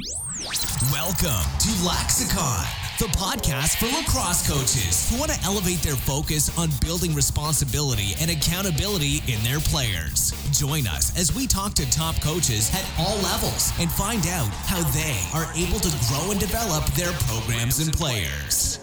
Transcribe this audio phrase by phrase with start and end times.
[0.00, 2.64] Welcome to Laxicon,
[2.98, 8.30] the podcast for lacrosse coaches who want to elevate their focus on building responsibility and
[8.30, 10.32] accountability in their players.
[10.58, 14.82] Join us as we talk to top coaches at all levels and find out how
[14.92, 18.78] they are able to grow and develop their programs and players.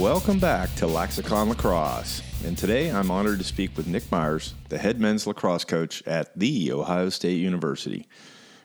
[0.00, 2.22] Welcome back to Laxicon Lacrosse.
[2.46, 6.34] And today I'm honored to speak with Nick Myers, the head men's lacrosse coach at
[6.38, 8.08] The Ohio State University.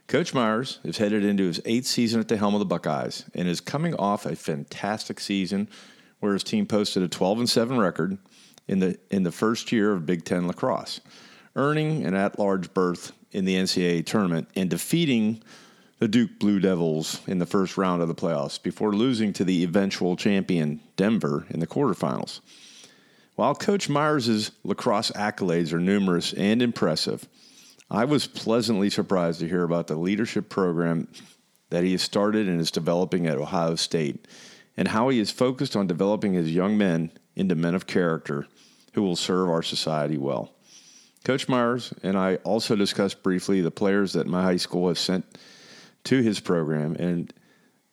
[0.10, 3.48] Coach Myers is headed into his eighth season at the helm of the Buckeyes and
[3.48, 5.70] is coming off a fantastic season
[6.20, 8.18] where his team posted a 12 and 7 record
[8.68, 11.00] in the in the first year of Big 10 lacrosse,
[11.56, 15.44] earning an at-large berth in the NCAA tournament and defeating
[16.00, 19.64] the Duke Blue Devils in the first round of the playoffs before losing to the
[19.64, 22.40] eventual champion Denver in the quarterfinals.
[23.36, 27.28] While Coach Myers' lacrosse accolades are numerous and impressive,
[27.92, 31.08] I was pleasantly surprised to hear about the leadership program
[31.70, 34.28] that he has started and is developing at Ohio State,
[34.78, 38.48] and how he is focused on developing his young men into men of character
[38.94, 40.54] who will serve our society well.
[41.24, 45.26] Coach Myers and I also discussed briefly the players that my high school has sent
[46.06, 47.34] to his program and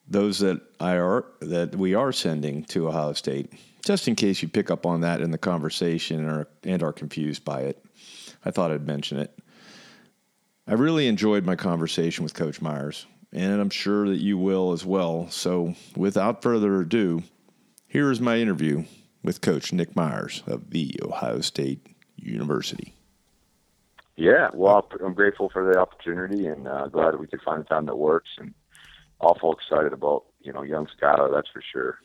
[0.07, 3.51] those that I are that we are sending to Ohio State,
[3.83, 7.43] just in case you pick up on that in the conversation or, and are confused
[7.43, 7.83] by it.
[8.45, 9.37] I thought I'd mention it.
[10.69, 14.85] I really enjoyed my conversation with Coach Myers, and I'm sure that you will as
[14.85, 15.29] well.
[15.29, 17.23] So, without further ado,
[17.87, 18.83] here is my interview
[19.23, 22.93] with Coach Nick Myers of the Ohio State University.
[24.17, 27.65] Yeah, well, I'm grateful for the opportunity and uh, glad that we could find a
[27.65, 28.53] time that works, and
[29.21, 31.33] awful excited about you know young Skylar.
[31.33, 31.99] That's for sure.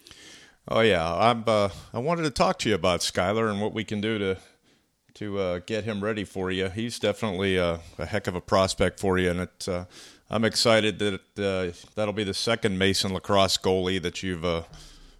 [0.69, 1.43] Oh yeah, I'm.
[1.49, 4.39] Uh, I wanted to talk to you about Skylar and what we can do to
[5.15, 6.69] to uh, get him ready for you.
[6.69, 9.85] He's definitely a, a, heck of a prospect for you, and it, uh,
[10.31, 14.63] I'm excited that uh, that'll be the second Mason lacrosse goalie that you've uh,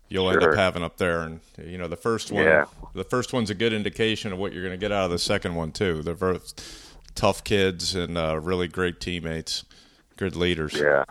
[0.09, 0.43] you'll sure.
[0.43, 1.21] end up having up there.
[1.21, 2.65] And you know, the first one, yeah.
[2.95, 5.19] the first one's a good indication of what you're going to get out of the
[5.19, 6.03] second one too.
[6.03, 9.65] They're both tough kids and uh, really great teammates,
[10.17, 10.75] good leaders.
[10.75, 11.05] Yeah,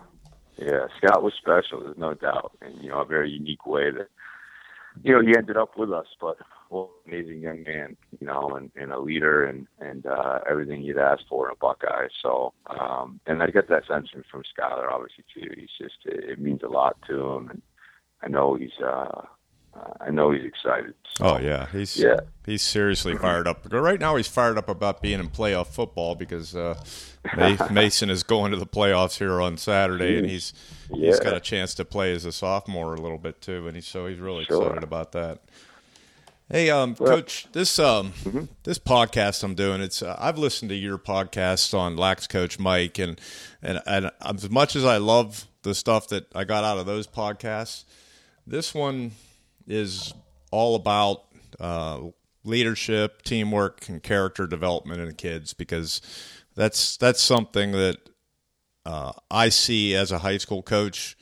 [0.58, 0.88] yeah.
[0.98, 4.08] Scott was special, there's no doubt, and you know, a very unique way that
[5.04, 6.38] you know he ended up with us, but
[6.72, 10.98] well, amazing young man, you know, and, and a leader and and uh, everything you'd
[10.98, 12.08] ask for in a Buckeye.
[12.24, 15.52] So, um, and I get that sense from Skylar, obviously too.
[15.56, 17.62] He's just it, it means a lot to him, and
[18.24, 19.24] I know he's uh,
[20.00, 20.94] I know he's excited.
[21.18, 22.22] So, oh yeah, he's yeah.
[22.46, 23.68] he's seriously fired up.
[23.70, 26.82] Right now, he's fired up about being in playoff football because uh,
[27.70, 30.54] Mason is going to the playoffs here on Saturday, and he's
[30.90, 31.08] yeah.
[31.08, 33.88] he's got a chance to play as a sophomore a little bit too, and he's
[33.88, 34.64] so he's really sure.
[34.64, 35.42] excited about that.
[36.52, 38.44] Hey, um, Coach, this um, mm-hmm.
[38.64, 43.00] this podcast I'm doing, it's uh, I've listened to your podcast on Lax Coach Mike,
[43.00, 43.22] and
[43.62, 47.08] and and as much as I love the stuff that I got out of those
[47.08, 47.86] podcasts,
[48.46, 49.12] this one
[49.66, 50.14] is
[50.52, 51.24] all about
[51.58, 52.02] uh,
[52.44, 56.02] leadership, teamwork, and character development in kids because
[56.54, 57.98] that's that's something that
[58.86, 61.16] uh, I see as a high school coach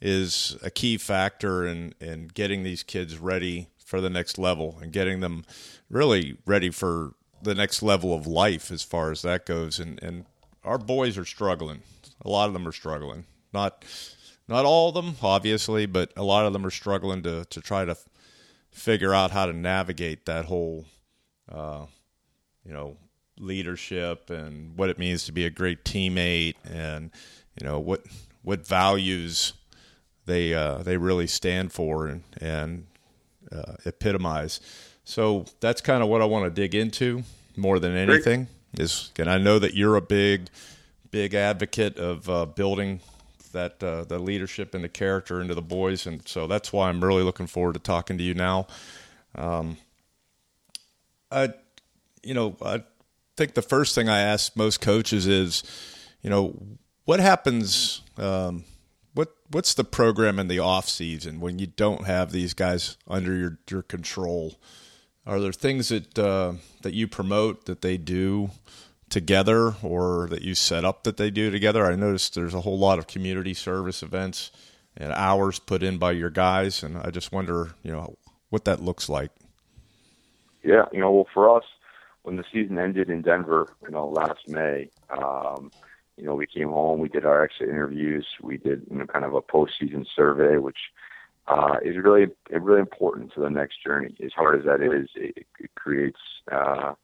[0.00, 4.92] is a key factor in in getting these kids ready for the next level and
[4.92, 5.44] getting them
[5.90, 9.80] really ready for the next level of life as far as that goes.
[9.80, 10.26] And, and
[10.62, 11.82] our boys are struggling.
[12.24, 13.26] A lot of them are struggling.
[13.52, 13.84] Not
[14.46, 17.84] not all of them, obviously, but a lot of them are struggling to to try
[17.84, 17.96] to
[18.70, 20.86] figure out how to navigate that whole,
[21.50, 21.86] uh,
[22.64, 22.96] you know,
[23.38, 27.10] leadership and what it means to be a great teammate, and
[27.60, 28.04] you know what
[28.42, 29.54] what values
[30.26, 32.86] they uh, they really stand for, and and
[33.54, 34.60] uh, epitomize.
[35.04, 37.24] So that's kind of what I want to dig into
[37.56, 38.48] more than anything.
[38.78, 40.48] Is and I know that you're a big,
[41.10, 43.00] big advocate of uh, building
[43.52, 47.02] that uh, the leadership and the character into the boys, and so that's why I'm
[47.02, 48.68] really looking forward to talking to you now.
[49.34, 49.76] Um,
[51.32, 51.54] I,
[52.22, 52.84] you know, I
[53.36, 55.62] think the first thing I ask most coaches is,
[56.22, 56.54] you know,
[57.04, 58.64] what happens um,
[59.14, 63.34] what what's the program in the off season when you don't have these guys under
[63.34, 64.54] your your control?
[65.26, 68.50] Are there things that uh, that you promote that they do
[69.08, 71.84] together, or that you set up that they do together?
[71.84, 74.50] I noticed there's a whole lot of community service events
[74.96, 78.16] and hours put in by your guys, and I just wonder, you know,
[78.48, 79.30] what that looks like.
[80.62, 81.64] Yeah, you know, well, for us,
[82.22, 84.90] when the season ended in Denver, you know, last May.
[85.10, 85.70] Um,
[86.20, 89.24] you know, we came home, we did our exit interviews, we did you know kind
[89.24, 90.78] of a postseason survey, which
[91.48, 94.14] uh, is really really important to the next journey.
[94.24, 96.20] As hard as that is, it, it creates
[96.52, 96.94] uh,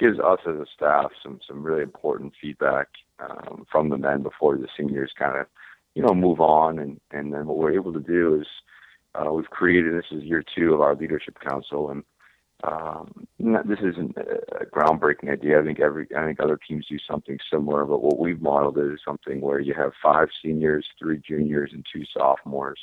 [0.00, 2.88] gives us as a staff some some really important feedback
[3.20, 5.46] um, from the men before the seniors kind of,
[5.94, 6.78] you know, move on.
[6.78, 8.46] And, and then what we're able to do is
[9.14, 11.90] uh, we've created, this is year two of our leadership council.
[11.90, 12.02] And
[12.66, 15.60] um, not, this isn't a groundbreaking idea.
[15.60, 19.00] I think every, I think other teams do something similar, but what we've modeled is
[19.04, 22.78] something where you have five seniors, three juniors, and two sophomores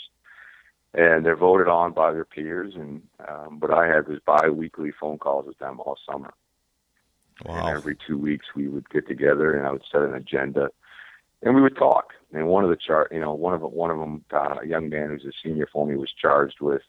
[0.93, 2.73] and they're voted on by their peers.
[2.75, 6.33] And um, what I had was bi-weekly phone calls with them all summer.
[7.45, 7.67] Wow.
[7.67, 10.69] And every two weeks we would get together, and I would set an agenda,
[11.41, 12.13] and we would talk.
[12.33, 14.89] And one of the chart, you know, one of one of them, uh, a young
[14.89, 16.83] man who's a senior for me, was charged with,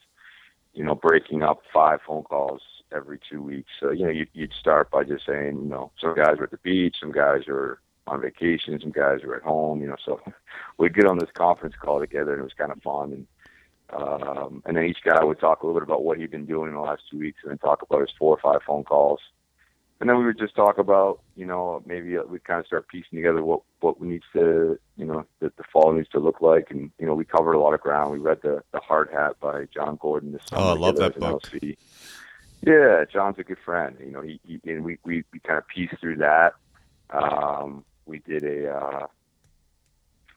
[0.73, 2.61] you know, breaking up five phone calls
[2.93, 3.69] every two weeks.
[3.79, 6.51] So you know, you'd, you'd start by just saying, you know, some guys are at
[6.51, 9.81] the beach, some guys are on vacation, some guys are at home.
[9.81, 10.21] You know, so
[10.77, 13.13] we'd get on this conference call together, and it was kind of fun.
[13.13, 13.27] And
[14.01, 16.69] um, and then each guy would talk a little bit about what he'd been doing
[16.69, 19.19] in the last two weeks, and then talk about his four or five phone calls.
[19.99, 23.17] And then we would just talk about, you know, maybe we'd kind of start piecing
[23.17, 26.71] together what what we needs to, you know, that the fall needs to look like.
[26.71, 28.11] And you know, we covered a lot of ground.
[28.11, 30.61] We read the the Hard Hat by Jon Gordon this summer.
[30.61, 31.43] Oh, I love that book.
[31.43, 31.77] LC.
[32.65, 33.97] Yeah, Jon's a good friend.
[33.99, 36.53] You know, he, he and we we, we kind of pieced through that.
[37.09, 39.07] Um, we did a uh,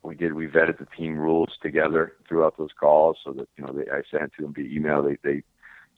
[0.02, 3.73] we did we vetted the team rules together throughout those calls so that you know
[3.73, 5.02] they, I sent to them via email.
[5.02, 5.43] They they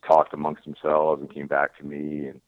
[0.06, 2.40] talked amongst themselves and came back to me and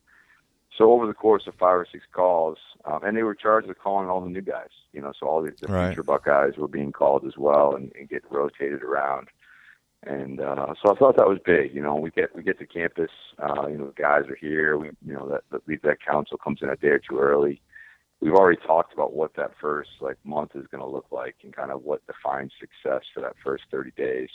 [0.77, 3.77] so over the course of five or six calls, um, and they were charged with
[3.77, 4.69] calling all the new guys.
[4.93, 5.89] You know, so all the, the right.
[5.89, 9.27] future Buckeyes were being called as well and, and getting rotated around.
[10.03, 11.75] And uh, so I thought that was big.
[11.75, 13.11] You know, we get we get to campus.
[13.37, 14.77] Uh, you know, the guys are here.
[14.77, 17.61] We you know that that, that council comes in a day or two early
[18.21, 21.55] we've already talked about what that first like month is going to look like and
[21.55, 24.29] kind of what defines success for that first 30 days.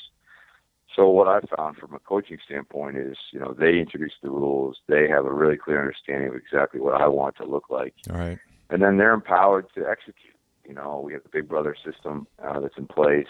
[0.95, 4.79] So what I found from a coaching standpoint is, you know, they introduce the rules.
[4.89, 7.95] They have a really clear understanding of exactly what I want to look like.
[8.11, 8.39] All right.
[8.71, 10.35] And then they're empowered to execute.
[10.67, 13.27] You know, we have the Big Brother system uh, that's in place.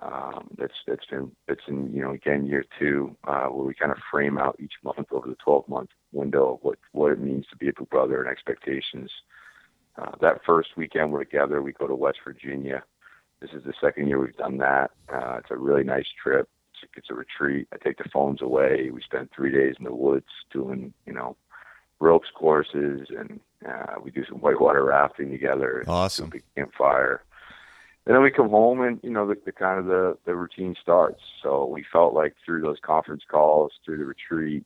[0.00, 3.92] Um, that's that's been that's in you know again year two uh, where we kind
[3.92, 7.56] of frame out each month over the 12 month window what what it means to
[7.56, 9.10] be a Big Brother and expectations.
[9.98, 12.82] Uh, that first weekend we're together, we go to West Virginia.
[13.40, 14.92] This is the second year we've done that.
[15.12, 16.48] Uh, it's a really nice trip.
[16.70, 17.68] It's, it's a retreat.
[17.72, 18.88] I take the phones away.
[18.90, 21.36] We spend three days in the woods doing, you know,
[22.00, 25.84] ropes courses, and uh, we do some whitewater rafting together.
[25.86, 26.30] Awesome.
[26.30, 27.22] Big campfire.
[28.04, 30.74] And then we come home, and you know, the, the kind of the the routine
[30.80, 31.20] starts.
[31.42, 34.64] So we felt like through those conference calls, through the retreat,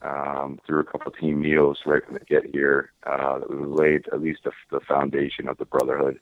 [0.00, 3.66] um, through a couple of team meals right when they get here uh, that we
[3.66, 6.18] laid at least the, the foundation of the brotherhood.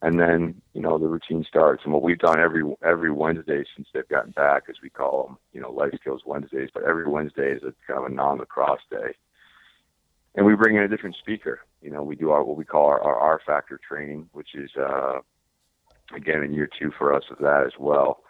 [0.00, 3.88] And then you know the routine starts, and what we've done every every Wednesday since
[3.92, 6.70] they've gotten back, as we call them, you know, life skills Wednesdays.
[6.72, 9.14] But every Wednesday is a kind of a non-lacrosse day,
[10.36, 11.60] and we bring in a different speaker.
[11.82, 14.70] You know, we do our what we call our, our R factor training, which is
[14.76, 15.20] uh,
[16.12, 18.22] again in year two for us of that as well.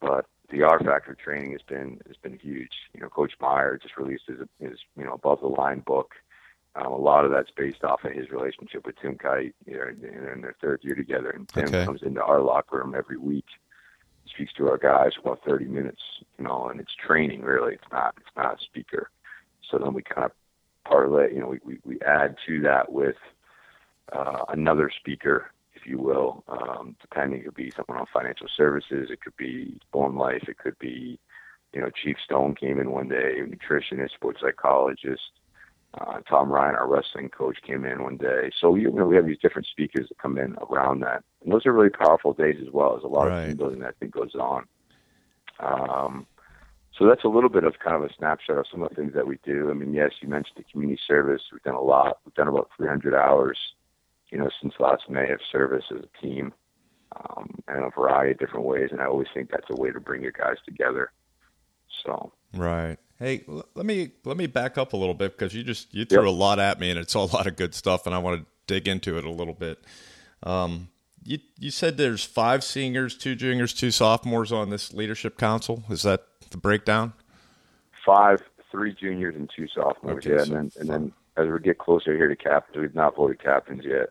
[0.00, 2.72] But the R Factor training has been has been huge.
[2.94, 6.12] You know, Coach Meyer just released his his you know above the line book.
[6.76, 10.32] Um, a lot of that's based off of his relationship with Tim Kight, You know,
[10.32, 11.84] in their third year together, and Tim okay.
[11.84, 13.46] comes into our locker room every week,
[14.26, 16.00] speaks to our guys for about 30 minutes.
[16.38, 17.74] You know, and it's training really.
[17.74, 19.10] It's not it's not a speaker.
[19.68, 20.32] So then we kind of
[20.84, 21.34] parlay.
[21.34, 23.16] You know, we we, we add to that with
[24.12, 25.50] uh, another speaker
[25.80, 26.44] if you will.
[26.48, 30.58] Um, depending, it could be someone on financial services, it could be Born Life, it
[30.58, 31.18] could be,
[31.72, 35.22] you know, Chief Stone came in one day, nutritionist, sports psychologist.
[36.00, 38.50] Uh, Tom Ryan, our wrestling coach, came in one day.
[38.60, 41.24] So you know, we have these different speakers that come in around that.
[41.42, 42.92] And those are really powerful days as well.
[42.92, 43.40] There's a lot right.
[43.40, 44.66] of team building that I think goes on.
[45.58, 46.26] Um,
[46.96, 49.14] so that's a little bit of kind of a snapshot of some of the things
[49.14, 49.68] that we do.
[49.70, 51.42] I mean, yes, you mentioned the community service.
[51.52, 52.18] We've done a lot.
[52.24, 53.58] We've done about 300 hours
[54.30, 56.52] you know, since last May of service as a team
[57.16, 58.90] um, in a variety of different ways.
[58.92, 61.12] And I always think that's a way to bring your guys together.
[62.04, 62.96] So right.
[63.18, 63.44] Hey,
[63.74, 66.28] let me let me back up a little bit because you just you threw yep.
[66.28, 68.46] a lot at me and it's a lot of good stuff and I want to
[68.66, 69.84] dig into it a little bit.
[70.42, 70.88] Um,
[71.22, 75.84] you you said there's five seniors, two juniors, two sophomores on this leadership council.
[75.90, 77.12] Is that the breakdown?
[78.06, 80.24] Five, three juniors and two sophomores.
[80.24, 82.94] Okay, yeah, so and then and then as we get closer here to captains, we've
[82.94, 84.10] not voted captains yet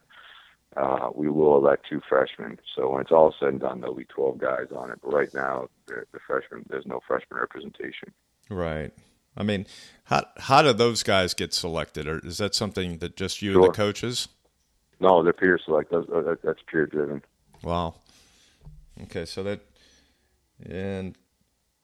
[0.79, 2.57] uh, we will elect two freshmen.
[2.75, 4.99] So when it's all said and done, there'll be 12 guys on it.
[5.03, 8.13] But right now, the, the freshmen, there's no freshman representation.
[8.49, 8.91] Right.
[9.37, 9.67] I mean,
[10.05, 12.07] how how do those guys get selected?
[12.07, 13.61] Or is that something that just you sure.
[13.61, 14.27] and the coaches?
[14.99, 15.91] No, they're peer select.
[15.91, 16.07] That's,
[16.43, 17.21] that's peer driven.
[17.63, 17.95] Wow.
[19.03, 19.61] Okay, so that
[20.65, 21.15] and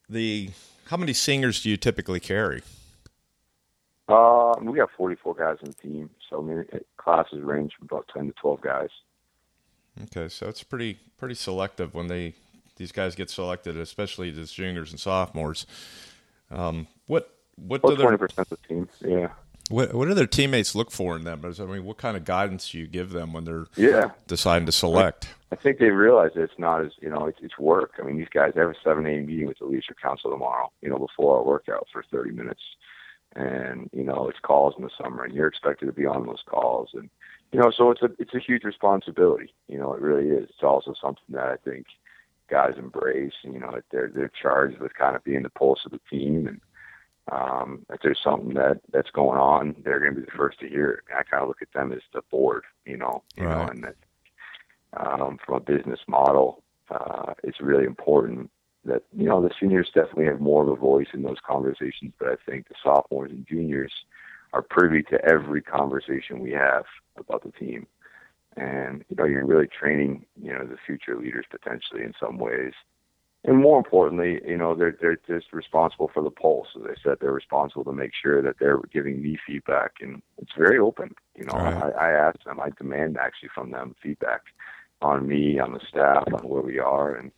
[0.09, 0.49] the
[0.87, 2.61] how many singers do you typically carry?
[4.07, 6.65] Uh, we got 44 guys on the team, so I mean,
[6.97, 8.89] classes range from about 10 to 12 guys.
[10.03, 12.33] Okay, so it's pretty pretty selective when they
[12.75, 15.65] these guys get selected, especially as juniors and sophomores.
[16.51, 18.89] Um, what what do twenty percent of the team?
[19.01, 19.29] Yeah.
[19.69, 21.41] What what do their teammates look for in them?
[21.43, 24.71] I mean, what kind of guidance do you give them when they're yeah deciding to
[24.71, 25.29] select?
[25.51, 27.93] I, I think they realize that it's not as you know it's, it's work.
[27.97, 29.25] I mean, these guys have a seven a.m.
[29.25, 30.71] meeting with the leadership council tomorrow.
[30.81, 32.61] You know, before our workout for thirty minutes,
[33.35, 36.43] and you know it's calls in the summer, and you're expected to be on those
[36.45, 37.09] calls, and
[37.51, 39.53] you know, so it's a it's a huge responsibility.
[39.67, 40.49] You know, it really is.
[40.49, 41.85] It's also something that I think
[42.49, 43.33] guys embrace.
[43.43, 46.47] And, you know, they're they're charged with kind of being the pulse of the team,
[46.47, 46.61] and
[47.31, 50.67] um, if there's something that that's going on, they're going to be the first to
[50.67, 51.03] hear it.
[51.17, 53.57] I kind of look at them as the board, you know, you right.
[53.57, 53.95] know, and that
[54.97, 58.49] um, from a business model, uh, it's really important
[58.85, 62.29] that you know the seniors definitely have more of a voice in those conversations, but
[62.29, 63.91] I think the sophomores and juniors
[64.53, 66.85] are privy to every conversation we have
[67.17, 67.87] about the team.
[68.55, 72.71] And, you know, you're really training, you know, the future leaders potentially in some ways.
[73.43, 76.69] And more importantly, you know, they're, they're just responsible for the pulse.
[76.77, 79.95] As I said, they're responsible to make sure that they're giving me feedback.
[79.99, 81.13] And it's very open.
[81.35, 81.93] You know, right.
[81.93, 84.43] I, I ask them, I demand actually from them feedback
[85.01, 87.13] on me, on the staff, on where we are.
[87.13, 87.31] And,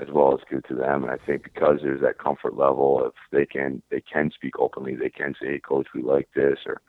[0.00, 1.02] as well as good to them.
[1.02, 4.96] And I think because there's that comfort level of they can they can speak openly,
[4.96, 6.80] they can say, hey, "Coach, we like this," or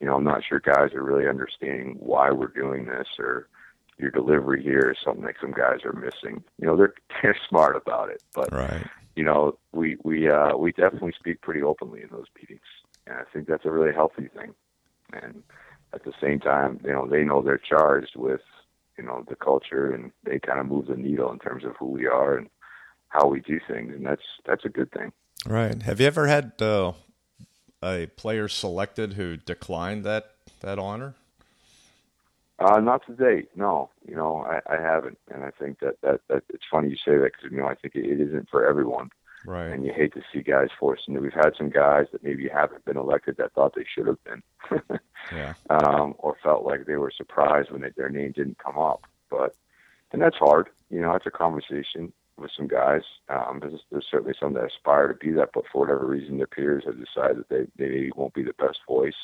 [0.00, 3.48] you know, I'm not sure guys are really understanding why we're doing this, or
[3.98, 6.42] your delivery here is something that some guys are missing.
[6.58, 8.86] You know, they're they're smart about it, but right.
[9.14, 12.66] you know, we we uh, we definitely speak pretty openly in those meetings,
[13.06, 14.54] and I think that's a really healthy thing.
[15.12, 15.42] And
[15.92, 18.40] at the same time, you know, they know they're charged with
[18.98, 21.86] you know the culture and they kind of move the needle in terms of who
[21.86, 22.48] we are and
[23.08, 25.12] how we do things and that's that's a good thing
[25.46, 26.92] right have you ever had uh,
[27.82, 31.14] a player selected who declined that that honor
[32.58, 33.90] uh, not to date, no.
[34.08, 37.18] You know, I, I haven't, and I think that, that that it's funny you say
[37.18, 39.10] that because you know I think it, it isn't for everyone.
[39.46, 39.72] Right.
[39.72, 41.20] And you hate to see guys forced into.
[41.20, 44.42] We've had some guys that maybe haven't been elected that thought they should have been.
[45.32, 45.54] yeah.
[45.70, 49.06] Um, or felt like they were surprised when they, their name didn't come up.
[49.30, 49.54] But
[50.12, 50.68] and that's hard.
[50.90, 53.02] You know, it's a conversation with some guys.
[53.28, 56.46] Um, there's, there's certainly some that aspire to be that, but for whatever reason, their
[56.46, 59.14] peers have decided that they they maybe won't be the best voice.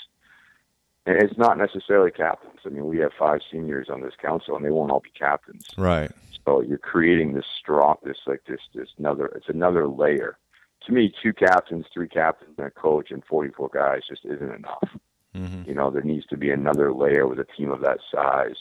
[1.05, 2.61] And it's not necessarily captains.
[2.65, 5.67] I mean, we have five seniors on this council, and they won't all be captains.
[5.77, 6.13] Right.
[6.45, 9.27] So you're creating this strong, this like this, this another.
[9.27, 10.39] It's another layer.
[10.87, 14.89] To me, two captains, three captains, and a coach, and 44 guys just isn't enough.
[15.35, 15.69] Mm-hmm.
[15.69, 18.57] You know, there needs to be another layer with a team of that size.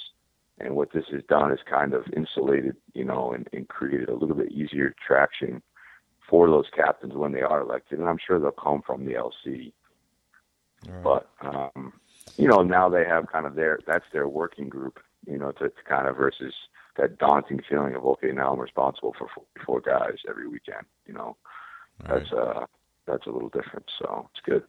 [0.59, 4.15] And what this has done is kind of insulated, you know, and, and created a
[4.15, 5.61] little bit easier traction
[6.29, 7.99] for those captains when they are elected.
[7.99, 9.73] And I'm sure they'll come from the LC.
[10.87, 11.03] Right.
[11.03, 11.93] But um,
[12.37, 15.69] you know, now they have kind of their that's their working group, you know, to,
[15.69, 16.53] to kind of versus
[16.97, 19.27] that daunting feeling of okay, now I'm responsible for
[19.65, 20.85] four guys every weekend.
[21.05, 21.37] You know,
[22.07, 22.19] right.
[22.19, 22.65] that's uh
[23.07, 23.85] that's a little different.
[23.99, 24.63] So it's good.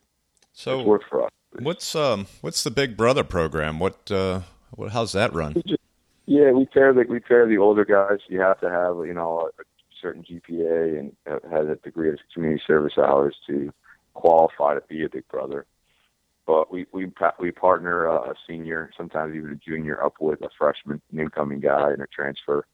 [0.52, 1.31] So it's worked for us.
[1.59, 3.78] What's um what's the Big Brother program?
[3.78, 4.40] What uh
[4.71, 5.62] what how's that run?
[6.26, 8.21] Yeah, we pair the we pair the older guys.
[8.28, 9.62] You have to have you know a
[10.00, 13.73] certain GPA and have a degree of community service hours to
[14.14, 15.66] qualify to be a Big Brother
[16.47, 20.49] but we we we partner uh, a senior, sometimes even a junior, up with a
[20.59, 22.67] freshman, an incoming guy, and a transfer.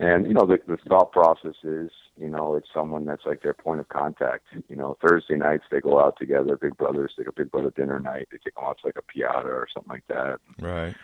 [0.00, 3.54] And you know the the thought process is, you know, it's someone that's like their
[3.54, 4.44] point of contact.
[4.68, 7.98] You know, Thursday nights they go out together, Big Brothers, they go Big Brother dinner
[7.98, 8.28] night.
[8.30, 10.38] They take them out to like a Piada or something like that.
[10.60, 10.94] Right.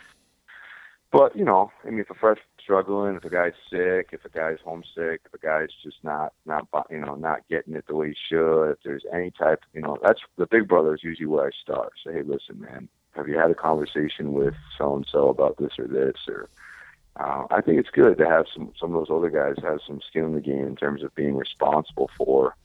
[1.11, 4.28] But you know, I mean, if a fresh struggling, if a guy's sick, if a
[4.28, 8.09] guy's homesick, if a guy's just not not you know not getting it the way
[8.09, 11.47] he should, if there's any type, you know, that's the big brother is usually where
[11.47, 11.92] I start.
[12.04, 15.78] Say, hey, listen, man, have you had a conversation with so and so about this
[15.78, 16.49] or this or
[17.16, 20.00] uh, I think it's good to have some some of those older guys have some
[20.09, 22.56] skin in the game in terms of being responsible for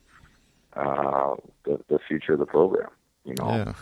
[0.74, 2.90] uh, the the future of the program.
[3.26, 3.74] You know, yeah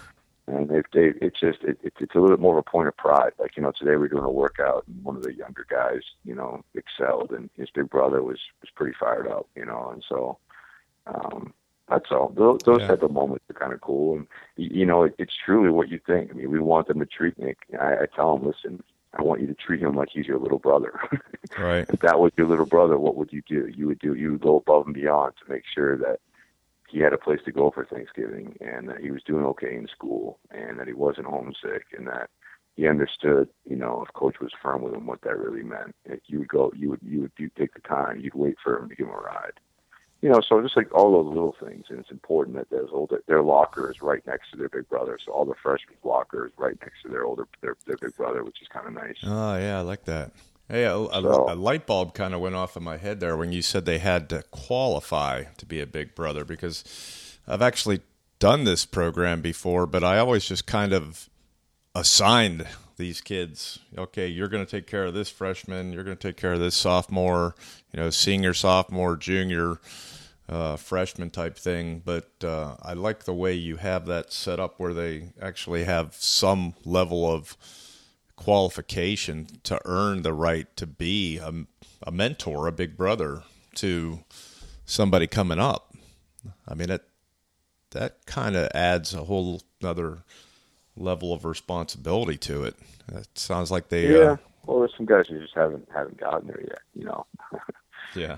[0.47, 2.87] and if they it's just it, it, it's a little bit more of a point
[2.87, 5.65] of pride like you know today we're doing a workout and one of the younger
[5.69, 9.89] guys you know excelled and his big brother was was pretty fired up you know
[9.93, 10.37] and so
[11.07, 11.53] um
[11.89, 12.87] that's all those, those yeah.
[12.87, 15.99] type of moments are kind of cool and you know it, it's truly what you
[16.05, 18.83] think i mean we want them to treat nick i, I tell them listen
[19.17, 20.99] I want you to treat him like he's your little brother.
[21.57, 21.87] right.
[21.89, 23.67] if that was your little brother, what would you do?
[23.75, 26.19] You would do you would go above and beyond to make sure that
[26.87, 29.87] he had a place to go for Thanksgiving and that he was doing okay in
[29.87, 32.29] school and that he wasn't homesick and that
[32.75, 35.95] he understood, you know, if coach was firm with him, what that really meant.
[36.27, 38.87] You would go, you would, you would you take the time, you'd wait for him
[38.89, 39.59] to give him a ride.
[40.21, 43.21] you know, so just like all those little things, and it's important that there's older,
[43.27, 45.19] their locker is right next to their big brother.
[45.23, 48.43] So all the freshmen locker is right next to their older their, their big brother,
[48.43, 49.17] which is kind of nice.
[49.23, 50.31] Oh yeah, I like that.
[50.69, 53.37] Hey, a, a, so, a light bulb kind of went off in my head there
[53.37, 56.83] when you said they had to qualify to be a big brother because
[57.47, 58.01] I've actually
[58.39, 61.29] done this program before, but I always just kind of
[61.95, 63.79] assigned these kids.
[63.97, 65.93] Okay, you're going to take care of this freshman.
[65.93, 67.55] You're going to take care of this sophomore.
[67.93, 69.79] You know, senior, sophomore, junior,
[70.49, 72.01] uh, freshman type thing.
[72.03, 76.15] But uh, I like the way you have that set up where they actually have
[76.15, 77.55] some level of
[78.37, 81.53] qualification to earn the right to be a,
[82.03, 83.43] a mentor, a big brother
[83.75, 84.23] to
[84.85, 85.93] somebody coming up.
[86.65, 87.03] I mean, it
[87.91, 90.19] that kind of adds a whole other
[90.95, 92.75] level of responsibility to it.
[93.13, 94.13] It sounds like they.
[94.13, 94.31] Yeah.
[94.31, 96.79] Uh, well, there's some guys who just haven't haven't gotten there yet.
[96.93, 97.25] You know.
[98.15, 98.37] yeah.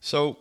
[0.00, 0.38] So,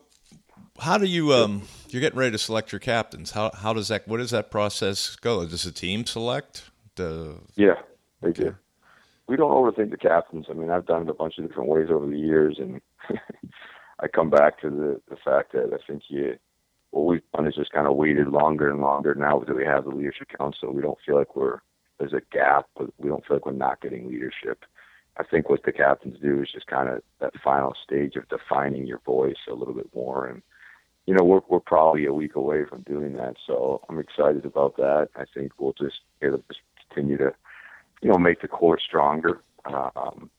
[0.80, 1.64] how do you um?
[1.90, 3.32] You're getting ready to select your captains.
[3.32, 4.08] How how does that?
[4.08, 5.46] What does that process go?
[5.46, 6.70] Does the team select?
[6.96, 7.76] The yeah,
[8.22, 8.56] they do.
[9.28, 10.46] We don't overthink the captains.
[10.50, 12.82] I mean, I've done it a bunch of different ways over the years, and
[14.00, 16.38] I come back to the the fact that I think you
[16.92, 19.84] what we've done is just kind of waited longer and longer now that we have
[19.84, 20.74] the leadership council.
[20.74, 21.60] We don't feel like we're
[22.00, 24.64] there's a gap, but we don't feel like we're not getting leadership.
[25.18, 28.86] I think what the captains do is just kind of that final stage of defining
[28.86, 30.28] your voice a little bit more.
[30.28, 30.44] And,
[31.08, 33.36] you know, we're, we're probably a week away from doing that.
[33.46, 35.10] So I'm excited about that.
[35.16, 37.34] I think we'll just, just continue to,
[38.02, 39.42] you know, make the core stronger.
[39.66, 40.30] Um,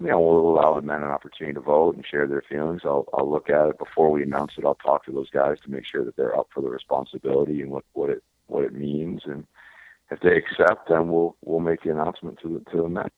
[0.00, 2.82] you know, we'll allow the men an opportunity to vote and share their feelings.
[2.84, 4.64] I'll, I'll look at it before we announce it.
[4.64, 7.70] I'll talk to those guys to make sure that they're up for the responsibility and
[7.70, 9.22] what, what it, what it means.
[9.26, 9.46] And
[10.10, 13.10] if they accept, then we'll, we'll make the announcement to the, to the men.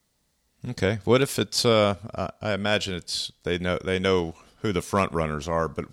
[0.69, 0.99] Okay.
[1.05, 1.95] What if it's, uh,
[2.41, 5.85] I imagine it's, they know, they know who the front runners are, but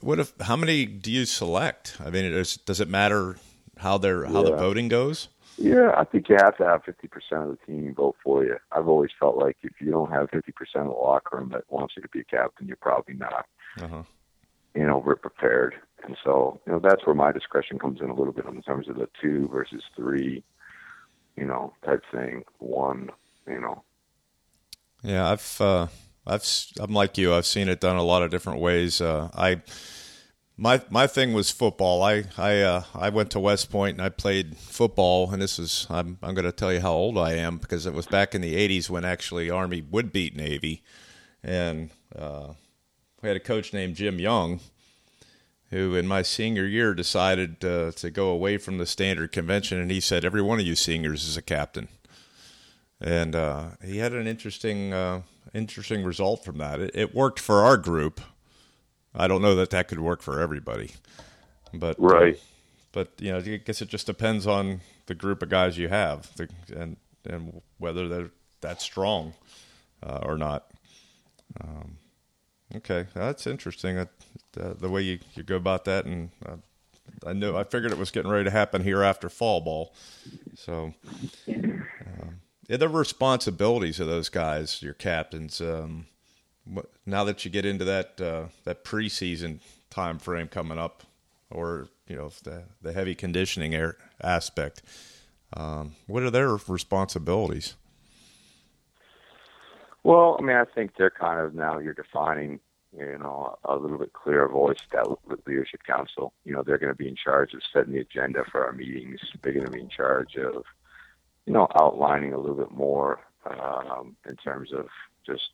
[0.00, 1.96] what if, how many do you select?
[2.04, 3.36] I mean, does, does it matter
[3.78, 4.50] how their, how yeah.
[4.50, 5.28] the voting goes?
[5.56, 8.56] Yeah, I think you have to have 50% of the team vote for you.
[8.72, 11.94] I've always felt like if you don't have 50% of the locker room that wants
[11.96, 13.46] you to be a captain, you're probably not,
[13.80, 14.02] uh-huh.
[14.74, 15.74] you know, we're prepared.
[16.02, 18.88] And so, you know, that's where my discretion comes in a little bit in terms
[18.88, 20.42] of the two versus three,
[21.36, 22.44] you know, type thing.
[22.58, 23.10] One,
[23.46, 23.84] you know.
[25.02, 25.86] Yeah, I've, uh,
[26.26, 26.44] I've,
[26.80, 27.32] I'm like you.
[27.32, 29.00] I've seen it done a lot of different ways.
[29.00, 29.62] Uh, I,
[30.56, 32.02] my my thing was football.
[32.02, 35.32] I I uh, I went to West Point and I played football.
[35.32, 37.94] And this is I'm I'm going to tell you how old I am because it
[37.94, 40.82] was back in the '80s when actually Army would beat Navy,
[41.42, 42.54] and uh,
[43.22, 44.60] we had a coach named Jim Young,
[45.70, 49.90] who in my senior year decided uh, to go away from the standard convention, and
[49.90, 51.88] he said every one of you seniors is a captain,
[53.00, 56.78] and uh, he had an interesting uh, interesting result from that.
[56.78, 58.20] It, it worked for our group
[59.14, 60.92] I don't know that that could work for everybody,
[61.72, 62.34] but uh, right.
[62.34, 62.38] Uh,
[62.92, 66.34] but you know, I guess it just depends on the group of guys you have,
[66.36, 69.34] the, and and whether they're that strong
[70.02, 70.70] uh, or not.
[71.60, 71.98] Um,
[72.76, 73.98] okay, that's interesting.
[73.98, 74.06] Uh,
[74.54, 76.56] the way you, you go about that, and uh,
[77.26, 79.94] I knew I figured it was getting ready to happen here after fall ball.
[80.56, 80.94] So,
[81.48, 85.60] um, yeah, the responsibilities of those guys, your captains.
[85.60, 86.06] Um,
[87.06, 91.02] now that you get into that uh, that preseason time frame coming up,
[91.50, 94.82] or you know the the heavy conditioning air aspect,
[95.54, 97.74] um, what are their responsibilities?
[100.02, 102.60] Well, I mean, I think they're kind of now you're defining,
[102.96, 105.06] you know, a little bit clearer voice that
[105.46, 106.34] leadership council.
[106.44, 109.20] You know, they're going to be in charge of setting the agenda for our meetings.
[109.42, 110.64] They're going to be in charge of,
[111.46, 114.88] you know, outlining a little bit more um, in terms of
[115.26, 115.50] just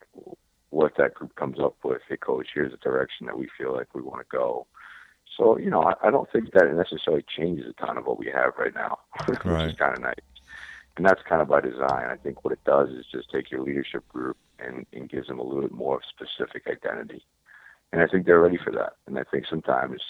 [0.71, 2.01] what that group comes up with.
[2.09, 4.67] Hey, coach, here's the direction that we feel like we want to go.
[5.37, 8.19] So, you know, I, I don't think that it necessarily changes a ton of what
[8.19, 9.69] we have right now, which right.
[9.69, 10.15] is kind of nice.
[10.97, 12.07] And that's kind of by design.
[12.11, 15.39] I think what it does is just take your leadership group and, and gives them
[15.39, 17.25] a little bit more specific identity.
[17.93, 18.95] And I think they're ready for that.
[19.07, 20.03] And I think sometimes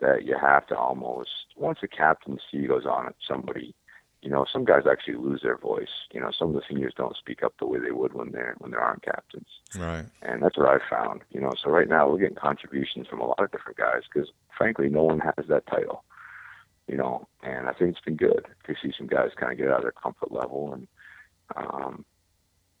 [0.00, 3.74] that you have to almost, once a captaincy goes on, somebody
[4.24, 6.08] you know, some guys actually lose their voice.
[6.10, 8.54] You know, some of the seniors don't speak up the way they would when they're
[8.58, 9.46] when they aren't captains.
[9.78, 10.06] Right.
[10.22, 11.20] And that's what I've found.
[11.30, 14.30] You know, so right now we're getting contributions from a lot of different guys because
[14.56, 16.04] frankly, no one has that title.
[16.88, 19.68] You know, and I think it's been good to see some guys kind of get
[19.68, 20.88] out of their comfort level and
[21.54, 22.06] um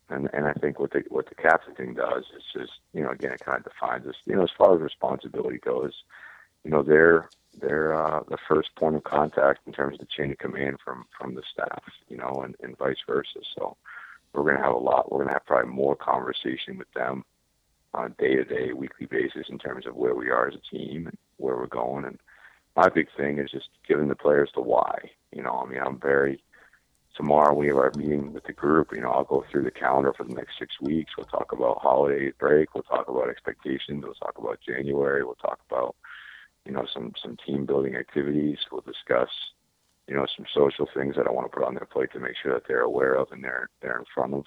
[0.08, 3.10] and and I think what the what the captain thing does is just you know
[3.10, 4.16] again it kind of defines us.
[4.24, 5.92] You know, as far as responsibility goes,
[6.64, 7.28] you know they're
[7.60, 11.04] they're uh, the first point of contact in terms of the chain of command from
[11.18, 13.40] from the staff, you know, and, and vice versa.
[13.56, 13.76] So
[14.32, 15.10] we're going to have a lot.
[15.10, 17.24] We're going to have probably more conversation with them
[17.92, 20.76] on a day to day, weekly basis in terms of where we are as a
[20.76, 22.04] team and where we're going.
[22.04, 22.18] And
[22.76, 25.10] my big thing is just giving the players the why.
[25.32, 26.42] You know, I mean, I'm very
[27.16, 28.92] tomorrow we have our meeting with the group.
[28.92, 31.12] You know, I'll go through the calendar for the next six weeks.
[31.16, 32.74] We'll talk about holiday break.
[32.74, 34.02] We'll talk about expectations.
[34.02, 35.24] We'll talk about January.
[35.24, 35.94] We'll talk about,
[36.64, 38.58] you know, some some team building activities.
[38.70, 39.28] We'll discuss,
[40.08, 42.36] you know, some social things that I want to put on their plate to make
[42.42, 44.44] sure that they're aware of and they're they're in front of.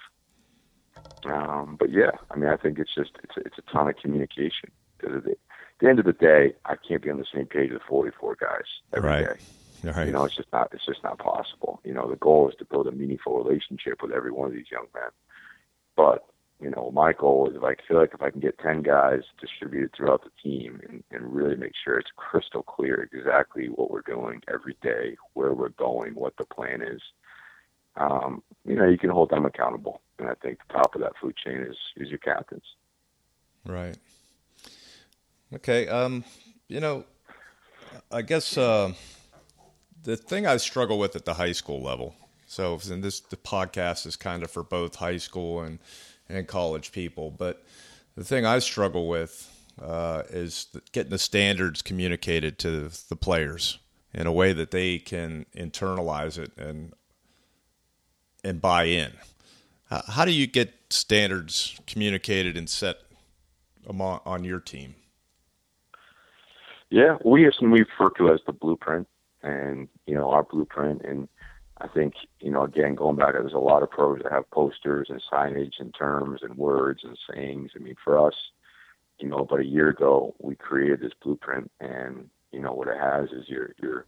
[1.24, 3.96] Um, but yeah, I mean, I think it's just it's a, it's a ton of
[3.96, 4.70] communication.
[5.04, 8.36] At the end of the day, I can't be on the same page with 44
[8.40, 9.24] guys every right.
[9.26, 9.90] day.
[9.92, 10.06] Right.
[10.06, 11.80] You know, it's just not it's just not possible.
[11.84, 14.70] You know, the goal is to build a meaningful relationship with every one of these
[14.72, 15.10] young men.
[15.96, 16.26] But
[16.60, 19.20] you know, my goal is if I feel like if I can get ten guys
[19.40, 24.02] distributed throughout the team and, and really make sure it's crystal clear exactly what we're
[24.02, 27.00] doing every day, where we're going, what the plan is.
[27.96, 30.02] Um, you know, you can hold them accountable.
[30.18, 32.64] And I think the top of that food chain is is your captains.
[33.64, 33.96] Right.
[35.54, 35.86] Okay.
[35.86, 36.24] Um,
[36.66, 37.04] you know,
[38.10, 38.94] I guess uh,
[40.02, 42.16] the thing I struggle with at the high school level.
[42.46, 45.78] So, and this the podcast is kind of for both high school and
[46.28, 47.64] and college people, but
[48.16, 53.78] the thing I struggle with uh, is getting the standards communicated to the players
[54.12, 56.92] in a way that they can internalize it and
[58.44, 59.12] and buy in.
[59.90, 62.98] How do you get standards communicated and set
[63.86, 64.94] among, on your team?
[66.90, 69.08] Yeah, we have some we refer to as the blueprint
[69.42, 71.28] and you know our blueprint and
[71.80, 75.08] I think you know again going back there's a lot of pros that have posters
[75.10, 77.72] and signage and terms and words and sayings.
[77.76, 78.34] I mean for us
[79.18, 82.98] you know about a year ago we created this blueprint and you know what it
[82.98, 84.06] has is you're you're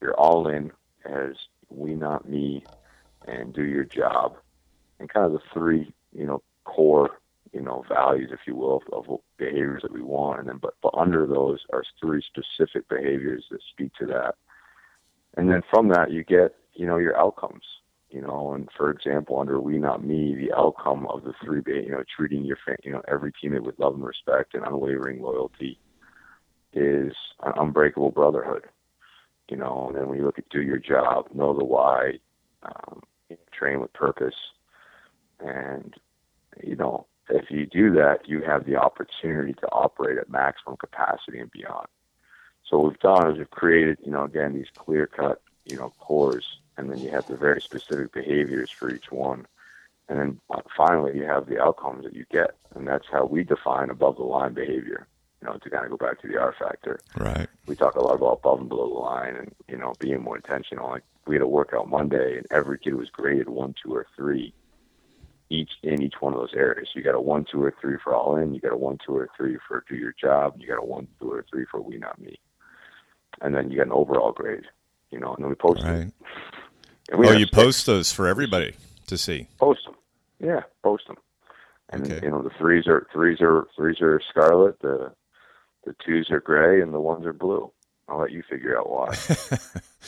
[0.00, 0.72] you're all in
[1.04, 1.34] as
[1.68, 2.64] we not me
[3.26, 4.36] and do your job.
[4.98, 7.10] And kind of the three you know core
[7.52, 10.40] you know values if you will of, of behaviors that we want.
[10.40, 14.34] And then but, but under those are three specific behaviors that speak to that.
[15.36, 17.62] And then from that you get you know your outcomes
[18.10, 21.90] you know and for example under we not me the outcome of the three you
[21.90, 25.78] know treating your fan, you know every teammate with love and respect and unwavering loyalty
[26.72, 28.64] is an unbreakable brotherhood
[29.48, 32.12] you know and then when you look at do your job know the why
[32.62, 33.02] um,
[33.52, 34.34] train with purpose
[35.40, 35.94] and
[36.62, 41.38] you know if you do that, you have the opportunity to operate at maximum capacity
[41.38, 41.86] and beyond.
[42.68, 45.92] So what we've done is we've created, you know, again, these clear cut, you know,
[45.98, 49.46] cores, and then you have the very specific behaviors for each one.
[50.08, 52.56] And then uh, finally, you have the outcomes that you get.
[52.74, 55.06] And that's how we define above the line behavior,
[55.40, 57.00] you know, to kind of go back to the R factor.
[57.16, 57.48] Right.
[57.66, 60.36] We talk a lot about above and below the line and, you know, being more
[60.36, 60.88] intentional.
[60.88, 64.52] Like we had a workout Monday and every kid was graded one, two, or three
[65.50, 66.88] each in each one of those areas.
[66.94, 68.54] You got a one, two, or three for all in.
[68.54, 70.54] You got a one, two, or three for do your job.
[70.58, 72.38] You got a one, two, or three for we not me.
[73.40, 74.64] And then you got an overall grade.
[75.10, 75.98] You know, and then we post right.
[75.98, 76.12] them.
[77.12, 78.74] oh, you post those for everybody
[79.06, 79.48] to see.
[79.58, 79.96] Post them,
[80.38, 81.16] yeah, post them.
[81.90, 82.20] And okay.
[82.24, 84.80] you know, the threes are threes are threes are scarlet.
[84.80, 85.12] The
[85.84, 87.72] the twos are gray, and the ones are blue.
[88.08, 89.06] I'll let you figure out why.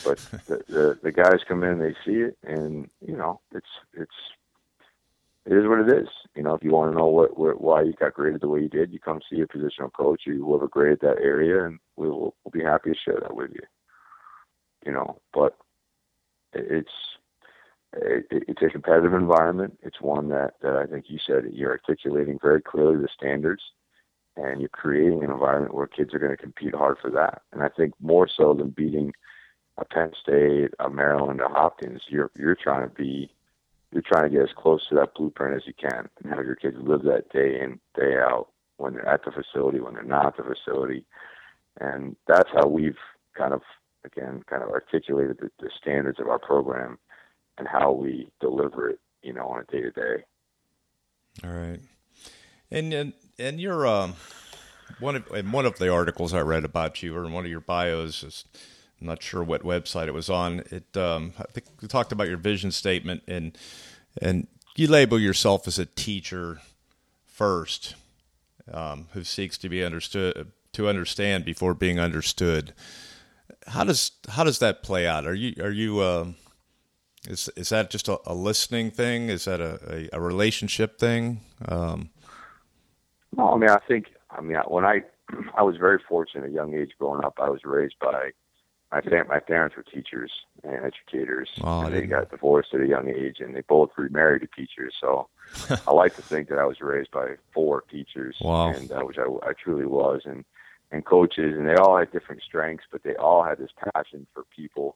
[0.05, 4.11] but the, the the guys come in, they see it, and you know, it's it's
[5.45, 6.07] it is what it is.
[6.35, 8.61] You know, if you want to know what, what why you got graded the way
[8.61, 12.09] you did, you come see a positional coach or whoever graded that area, and we
[12.09, 13.61] will we'll be happy to share that with you.
[14.85, 15.57] You know, but
[16.53, 16.91] it's
[17.95, 19.77] it, it's a competitive environment.
[19.81, 23.61] It's one that, that I think you said you're articulating very clearly the standards,
[24.35, 27.41] and you're creating an environment where kids are going to compete hard for that.
[27.51, 29.13] And I think more so than beating
[29.77, 33.31] a Penn State, a Maryland, a Hopkins, you're you're trying to be
[33.91, 36.55] you're trying to get as close to that blueprint as you can and have your
[36.55, 40.25] kids live that day in, day out when they're at the facility, when they're not
[40.25, 41.05] at the facility.
[41.79, 42.97] And that's how we've
[43.37, 43.61] kind of,
[44.05, 46.97] again, kind of articulated the, the standards of our program
[47.57, 50.23] and how we deliver it, you know, on a day to day.
[51.43, 51.79] All right.
[52.71, 54.15] And, and, and you're, um,
[54.99, 57.51] one of, in one of the articles I read about you or in one of
[57.51, 58.45] your bios is,
[59.03, 60.63] I'm not sure what website it was on.
[60.71, 63.57] It um, I think we talked about your vision statement and
[64.21, 66.61] and you label yourself as a teacher
[67.25, 67.95] first,
[68.71, 72.73] um, who seeks to be understood to understand before being understood.
[73.67, 75.25] How does how does that play out?
[75.25, 76.27] Are you are you uh,
[77.27, 79.29] is is that just a, a, listening thing?
[79.29, 81.41] Is that a, a, a relationship thing?
[81.67, 82.09] Um,
[83.35, 85.03] no, I mean I think I mean when I
[85.57, 87.39] I was very fortunate at a young age growing up.
[87.41, 88.31] I was raised by
[88.93, 90.31] my fam- my parents were teachers
[90.63, 94.41] and educators, oh, and they got divorced at a young age, and they both remarried
[94.41, 94.93] to teachers.
[95.01, 95.29] So
[95.87, 98.69] I like to think that I was raised by four teachers, wow.
[98.69, 100.45] and uh, which I, I truly was, and
[100.93, 104.43] and coaches, and they all had different strengths, but they all had this passion for
[104.55, 104.95] people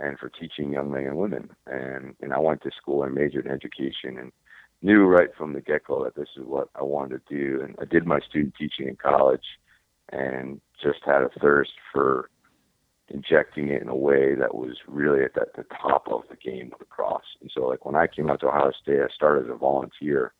[0.00, 1.50] and for teaching young men and women.
[1.66, 4.32] And and I went to school and majored in education, and
[4.82, 7.62] knew right from the get go that this is what I wanted to do.
[7.62, 9.44] And I did my student teaching in college,
[10.10, 12.30] and just had a thirst for
[13.08, 16.70] injecting it in a way that was really at the, the top of the game
[16.72, 17.36] of lacrosse.
[17.42, 20.32] And so, like when I came out to Ohio State, I started as a volunteer.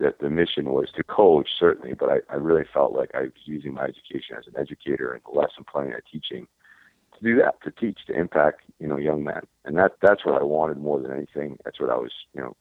[0.00, 3.32] That the mission was to coach, certainly, but I, I really felt like I was
[3.44, 6.48] using my education as an educator and the lesson planning and teaching
[7.16, 9.42] to do that, to teach, to impact, you know, young men.
[9.64, 11.58] And that that's what I wanted more than anything.
[11.64, 12.56] That's what I was, you know,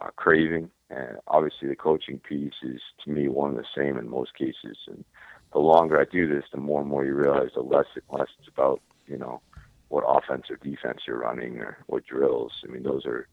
[0.00, 0.70] uh, craving.
[0.90, 4.78] And obviously, the coaching piece is to me one of the same in most cases.
[4.86, 5.04] And
[5.52, 8.28] the longer I do this, the more and more you realize the less it, less
[8.38, 9.40] it's about you know
[9.88, 12.52] what offense or defense you're running or what drills.
[12.64, 13.28] I mean, those are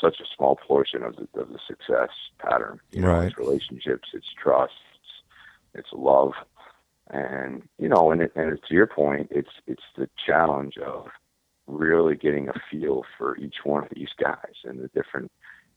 [0.00, 2.80] such a small portion of the of the success pattern.
[2.90, 3.26] You know, right.
[3.26, 6.32] it's relationships, it's trust, it's, it's love,
[7.10, 11.08] and you know, and it, and to your point, it's it's the challenge of
[11.66, 15.30] really getting a feel for each one of these guys and the different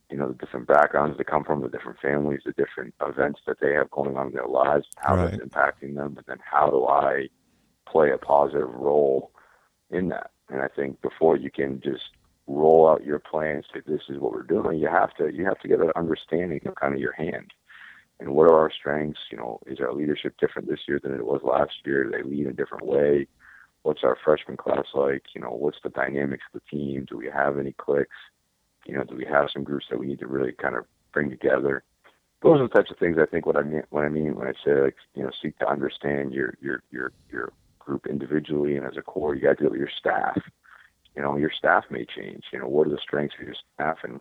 [0.09, 3.59] you know, the different backgrounds they come from, the different families, the different events that
[3.59, 5.31] they have going on in their lives, how right.
[5.31, 7.27] that's impacting them, and then how do I
[7.87, 9.31] play a positive role
[9.89, 10.31] in that?
[10.49, 12.11] And I think before you can just
[12.47, 15.45] roll out your plan and say this is what we're doing, you have to you
[15.45, 17.51] have to get an understanding of kind of your hand.
[18.19, 19.19] And what are our strengths?
[19.31, 22.05] You know, is our leadership different this year than it was last year?
[22.05, 23.27] Do they lead in a different way?
[23.83, 25.23] What's our freshman class like?
[25.33, 27.05] You know, what's the dynamics of the team?
[27.09, 28.15] Do we have any clicks?
[28.85, 31.29] You know, do we have some groups that we need to really kind of bring
[31.29, 31.83] together?
[32.41, 34.47] Those are the types of things I think what I mean when I mean when
[34.47, 38.85] I say like you know seek to understand your your your your group individually and
[38.85, 39.35] as a core.
[39.35, 40.37] You got to it with your staff.
[41.15, 42.43] You know, your staff may change.
[42.51, 44.19] You know, what are the strengths of your staff and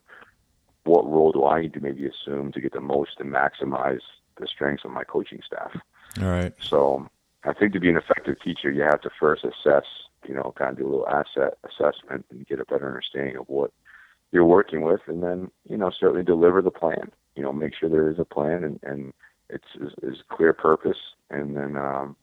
[0.85, 4.03] what role do I need to maybe assume to get the most and maximize
[4.39, 5.73] the strengths of my coaching staff?
[6.21, 6.53] All right.
[6.61, 7.09] So
[7.45, 9.85] I think to be an effective teacher, you have to first assess,
[10.29, 13.49] you know, kind of do a little asset assessment and get a better understanding of
[13.49, 13.73] what
[14.31, 17.11] you're working with, and then you know certainly deliver the plan.
[17.37, 19.13] You know, make sure there is a plan and and
[19.49, 20.99] it's is, is clear purpose,
[21.31, 22.17] and then um,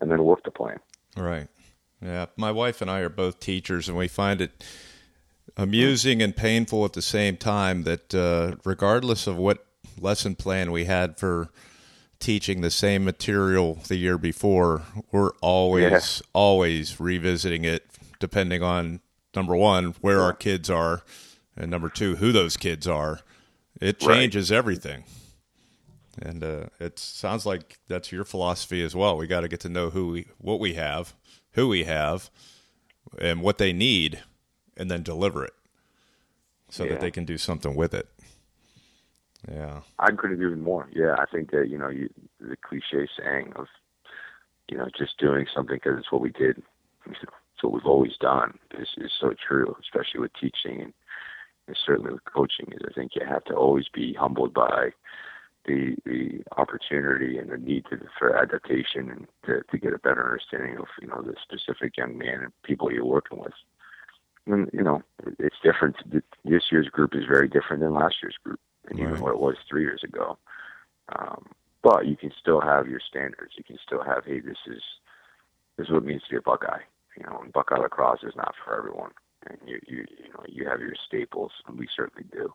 [0.00, 0.78] and then work the plan.
[1.16, 1.48] Right.
[2.02, 4.64] Yeah, my wife and I are both teachers, and we find it
[5.56, 9.66] amusing and painful at the same time that uh, regardless of what
[10.00, 11.50] lesson plan we had for
[12.18, 16.26] teaching the same material the year before, we're always yeah.
[16.32, 17.86] always revisiting it
[18.18, 19.00] depending on
[19.34, 21.02] number one where our kids are
[21.56, 23.20] and number two, who those kids are.
[23.80, 24.56] It changes right.
[24.56, 25.04] everything.
[26.20, 29.16] And uh, it sounds like that's your philosophy as well.
[29.16, 31.14] We got to get to know who we, what we have,
[31.52, 32.30] who we have,
[33.18, 34.22] and what they need,
[34.76, 35.54] and then deliver it
[36.68, 36.92] so yeah.
[36.92, 38.08] that they can do something with it.
[39.50, 40.88] Yeah, I couldn't agree more.
[40.92, 42.08] Yeah, I think that you know you,
[42.40, 43.66] the cliche saying of
[44.68, 46.62] you know just doing something because it's what we did,
[47.06, 47.18] it's
[47.62, 50.92] what we've always done is is so true, especially with teaching and
[51.66, 54.90] and certainly with coaching is I think you have to always be humbled by
[55.64, 60.24] the the opportunity and the need to, for adaptation and to, to get a better
[60.24, 63.52] understanding of you know the specific young man and people you're working with.
[64.46, 65.02] And you know
[65.38, 65.96] it's different.
[66.44, 69.08] This year's group is very different than last year's group, and right.
[69.08, 70.38] even what it was three years ago.
[71.16, 71.46] Um,
[71.82, 73.54] but you can still have your standards.
[73.56, 74.82] You can still have, hey, this is
[75.76, 76.82] this is what it means to be a Buckeye.
[77.16, 79.10] You know, and Buckeye lacrosse is not for everyone
[79.48, 82.52] and you you you know you have your staples, and we certainly do,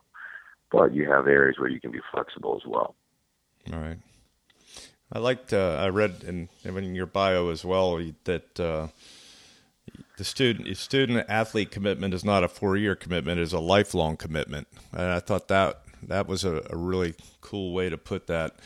[0.70, 2.94] but you have areas where you can be flexible as well.
[3.72, 3.98] All right.
[5.12, 5.52] I liked.
[5.52, 8.88] Uh, I read in, in your bio as well that uh,
[10.18, 14.68] the student student athlete commitment is not a four year commitment; is a lifelong commitment.
[14.92, 18.56] And I thought that that was a, a really cool way to put that.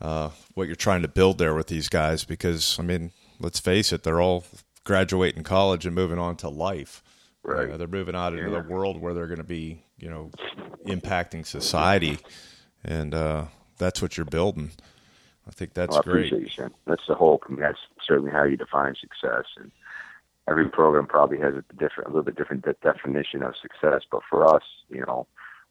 [0.00, 3.92] Uh, what you're trying to build there with these guys, because I mean, let's face
[3.92, 4.44] it, they're all
[4.82, 7.02] graduating college and moving on to life.
[7.42, 7.70] Right.
[7.70, 8.62] Uh, they're moving out into yeah.
[8.62, 10.30] the world where they're going to be, you know,
[10.86, 12.18] impacting society,
[12.84, 13.46] and uh,
[13.78, 14.72] that's what you're building.
[15.46, 16.32] I think that's well, I great.
[16.32, 16.70] You.
[16.86, 17.40] That's the whole.
[17.46, 19.70] I mean, that's certainly how you define success, and
[20.48, 24.02] every program probably has a different, a little bit different de- definition of success.
[24.10, 25.26] But for us, you know,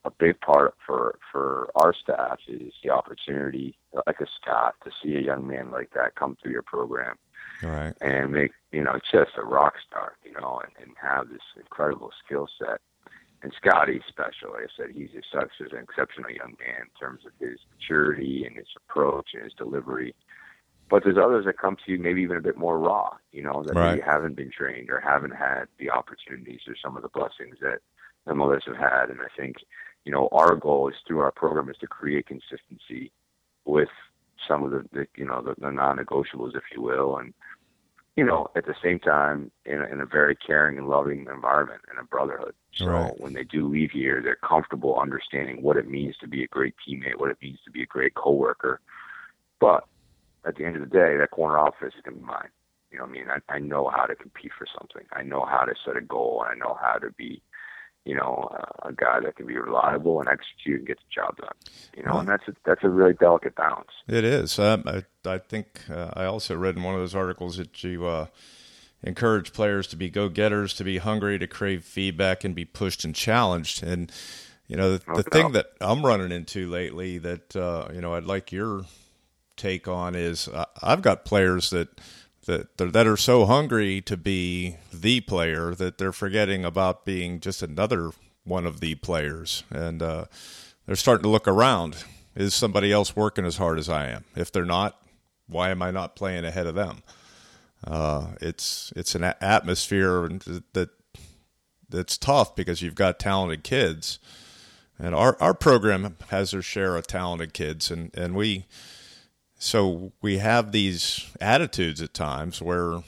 [0.06, 5.16] a big part for for our staff is the opportunity, like a Scott, to see
[5.16, 7.18] a young man like that come through your program
[7.62, 7.94] right.
[8.02, 12.12] and make you know just a rock star, you know, and, and have this incredible
[12.26, 12.80] skill set.
[13.44, 17.34] And Scotty, especially, like I said, he's such an exceptional young man in terms of
[17.40, 20.16] his maturity and his approach and his delivery.
[20.90, 23.62] But there's others that come to you maybe even a bit more raw, you know,
[23.64, 23.92] that right.
[23.92, 27.80] maybe haven't been trained or haven't had the opportunities or some of the blessings that
[28.26, 29.10] the mothers have had.
[29.10, 29.58] And I think,
[30.06, 33.12] you know, our goal is through our program is to create consistency
[33.66, 33.90] with
[34.48, 37.34] some of the, the you know, the, the non-negotiables, if you will, and
[38.16, 41.82] you know, at the same time, in a, in a very caring and loving environment
[41.90, 42.54] and a brotherhood.
[42.76, 43.20] So right.
[43.20, 46.76] when they do leave here, they're comfortable understanding what it means to be a great
[46.88, 48.82] teammate, what it means to be a great coworker.
[49.60, 49.86] But
[50.46, 52.50] at the end of the day, that corner office is going to be mine.
[52.92, 55.08] You know, I mean, I, I know how to compete for something.
[55.12, 56.46] I know how to set a goal.
[56.48, 57.42] I know how to be
[58.06, 58.50] you know,
[58.84, 61.54] a guy that can be reliable and execute and get the job done.
[61.96, 63.92] You know, and that's a, that's a really delicate balance.
[64.08, 64.60] It is.
[64.60, 68.06] Um, I I think uh, I also read in one of those articles that you
[68.06, 68.28] uh,
[69.04, 73.06] encourage players to be go getters, to be hungry, to crave feedback, and be pushed
[73.06, 73.84] and challenged.
[73.84, 74.12] And
[74.68, 78.26] you know, the, the thing that I'm running into lately that uh, you know I'd
[78.26, 78.84] like your
[79.56, 81.88] take on is uh, I've got players that
[82.46, 87.62] that that are so hungry to be the player that they're forgetting about being just
[87.62, 88.12] another
[88.44, 90.26] one of the players, and uh,
[90.86, 92.04] they're starting to look around.
[92.36, 94.26] Is somebody else working as hard as I am?
[94.36, 95.00] If they're not,
[95.48, 97.04] why am I not playing ahead of them?
[97.86, 100.28] Uh, it's it's an atmosphere
[100.74, 100.90] that
[101.90, 104.20] that's tough because you've got talented kids,
[104.98, 108.66] and our our program has their share of talented kids, and and we
[109.64, 113.02] so we have these attitudes at times where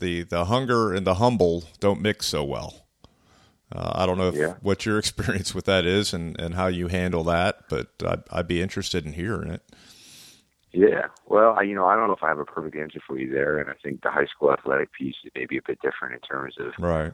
[0.00, 2.86] the the hunger and the humble don't mix so well.
[3.72, 4.54] Uh, I don't know if, yeah.
[4.60, 8.48] what your experience with that is and, and how you handle that, but I'd, I'd
[8.48, 9.62] be interested in hearing it.
[10.72, 13.16] Yeah, well, I, you know, I don't know if I have a perfect answer for
[13.16, 16.14] you there, and I think the high school athletic piece is maybe a bit different
[16.14, 17.12] in terms of, right.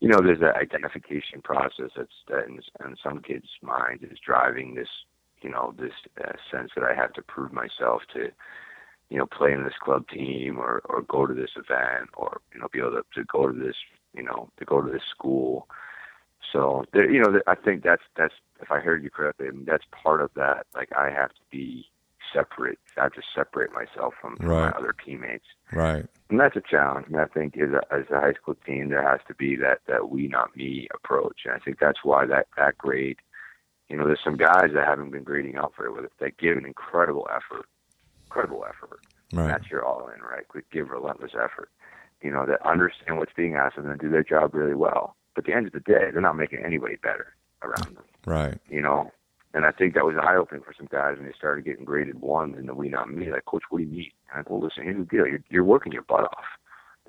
[0.00, 4.74] You know, there's that identification process that's that in, in some kids' minds is driving
[4.74, 4.88] this
[5.42, 8.30] you know this uh, sense that I have to prove myself to
[9.08, 12.60] you know play in this club team or or go to this event or you
[12.60, 13.76] know be able to, to go to this
[14.14, 15.68] you know to go to this school.
[16.52, 19.64] So there, you know I think that's that's if I heard you correctly I mean,
[19.64, 21.86] that's part of that like I have to be
[22.32, 22.78] separate.
[22.96, 24.72] I have to separate myself from, from right.
[24.72, 25.44] my other teammates.
[25.72, 26.06] Right.
[26.30, 27.06] And that's a challenge.
[27.08, 29.80] And I think as a, as a high school team there has to be that
[29.86, 31.42] that we not me approach.
[31.44, 33.18] And I think that's why that that grade
[33.92, 36.38] you know, there's some guys that haven't been grading out for it with it that
[36.38, 37.66] give an incredible effort,
[38.24, 39.00] incredible effort.
[39.34, 39.48] Right.
[39.48, 40.48] That's your all in, right?
[40.48, 41.68] Quick, give relentless effort.
[42.22, 45.14] You know, that understand what's being asked of them and do their job really well.
[45.34, 48.04] But at the end of the day, they're not making anybody better around them.
[48.24, 48.58] Right.
[48.70, 49.12] You know,
[49.52, 52.18] and I think that was eye opening for some guys when they started getting graded
[52.18, 53.30] one in the we not me.
[53.30, 54.12] Like, coach, what do you need?
[54.32, 55.26] And I go, listen, here's the deal.
[55.26, 56.46] You're, you're working your butt off,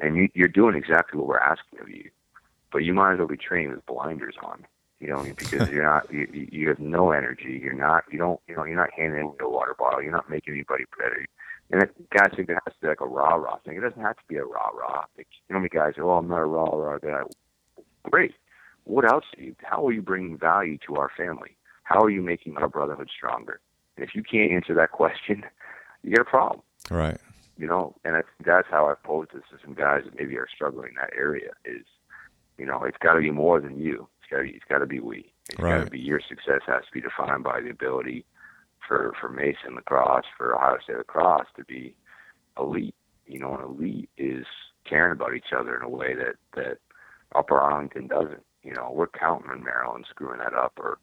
[0.02, 2.10] and you, you're doing exactly what we're asking of you.
[2.74, 4.66] But you might as well be training with blinders on
[5.04, 7.60] you know, because you're not, you, you have no energy.
[7.62, 10.02] You're not, you don't, you know, you're not handing anybody a water bottle.
[10.02, 11.26] You're not making anybody better.
[11.72, 13.78] And it, guys think it has to be like a rah rah thing.
[13.78, 15.06] It doesn't have to be a rah rah.
[15.18, 17.22] Like, you know, many guys say, "Oh, I'm not a rah rah guy."
[18.04, 18.34] Great.
[18.84, 19.26] What else?
[19.38, 21.58] Are you, how are you bringing value to our family?
[21.84, 23.60] How are you making our brotherhood stronger?
[23.98, 25.44] And if you can't answer that question,
[26.04, 26.62] you got a problem.
[26.92, 27.18] Right.
[27.58, 30.38] You know, and I think that's how I pose this to some guys that maybe
[30.38, 31.52] are struggling in that area.
[31.66, 31.86] Is
[32.58, 35.32] you know, it's got to be more than you got it's got to be we.
[35.50, 35.80] It's right.
[35.80, 38.26] got to be your success has to be defined by the ability
[38.88, 41.96] for for Mason lacrosse for Ohio State lacrosse to be
[42.58, 42.96] elite.
[43.28, 44.46] You know, an elite is
[44.86, 46.78] caring about each other in a way that that
[47.36, 48.44] Upper Arlington doesn't.
[48.64, 51.00] You know, we're counting on Maryland screwing that up, or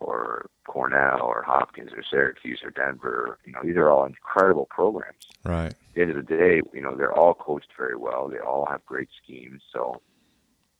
[0.00, 3.38] or Cornell, or Hopkins, or Syracuse, or Denver.
[3.44, 5.26] You know, these are all incredible programs.
[5.44, 5.66] Right.
[5.66, 8.28] At the end of the day, you know, they're all coached very well.
[8.28, 9.62] They all have great schemes.
[9.72, 10.00] So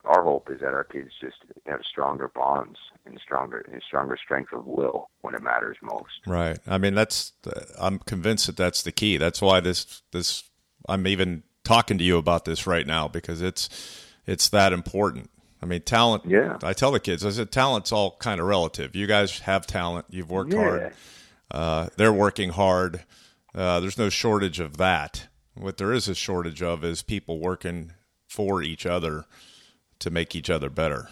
[0.04, 1.36] our hope is that our kids just
[1.66, 6.20] have stronger bonds and stronger and stronger strength of will when it matters most.
[6.26, 6.58] Right.
[6.66, 7.32] I mean, that's
[7.78, 9.16] I'm convinced that that's the key.
[9.16, 10.44] That's why this this
[10.88, 13.68] I'm even talking to you about this right now because it's
[14.26, 15.30] it's that important.
[15.62, 16.24] I mean, talent.
[16.26, 16.56] Yeah.
[16.62, 18.96] I tell the kids, I said, talent's all kind of relative.
[18.96, 20.06] You guys have talent.
[20.08, 20.60] You've worked yeah.
[20.60, 20.94] hard.
[21.50, 23.04] Uh, they're working hard.
[23.54, 25.26] Uh, there's no shortage of that.
[25.54, 27.92] What there is a shortage of is people working
[28.26, 29.26] for each other
[30.00, 31.08] to make each other better.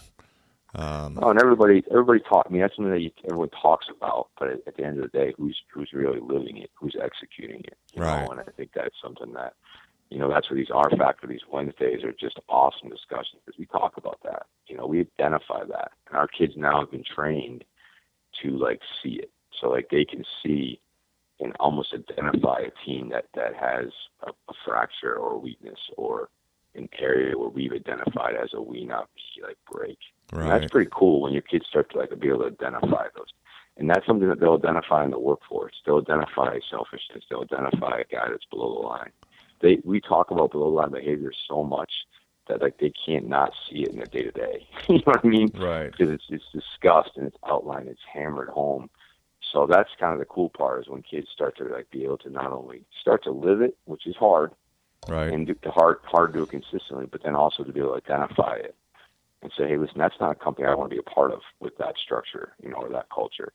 [0.75, 2.47] Um, oh, and everybody, everybody talk.
[2.49, 5.11] I mean, that's something that you, everyone talks about, but at, at, the end of
[5.11, 8.25] the day, who's who's really living it, who's executing it, right?
[8.25, 8.33] Know?
[8.33, 9.55] And I think that's something that,
[10.11, 13.65] you know, that's where these R Factor, these Wednesdays are just awesome discussions because we
[13.67, 14.43] talk about that.
[14.67, 17.65] You know, we identify that, and our kids now have been trained
[18.43, 20.81] to like see it, so like they can see
[21.41, 23.87] and almost identify a team that that has
[24.23, 26.29] a, a fracture or a weakness or
[26.79, 29.99] an area where we've identified as a we not me like break.
[30.33, 30.43] Right.
[30.43, 33.29] And that's pretty cool when your kids start to like be able to identify those.
[33.77, 35.75] And that's something that they'll identify in the workforce.
[35.87, 37.25] They'll identify selfishness.
[37.31, 39.11] They'll identify a guy that's below the line.
[39.61, 41.93] They we talk about below the line behavior so much
[42.49, 44.67] that like they can't not see it in their day to day.
[44.89, 45.51] You know what I mean?
[45.55, 45.91] Right.
[45.91, 48.91] Because it's it's discussed and it's outlined, it's hammered home.
[49.53, 52.19] So that's kind of the cool part is when kids start to like be able
[52.19, 54.53] to not only start to live it, which is hard,
[55.07, 57.81] right, and do, to hard hard to do it consistently, but then also to be
[57.81, 58.75] able to identify it
[59.43, 61.41] and say, hey, listen, that's not a company I want to be a part of
[61.61, 63.53] with that structure, you know, or that culture.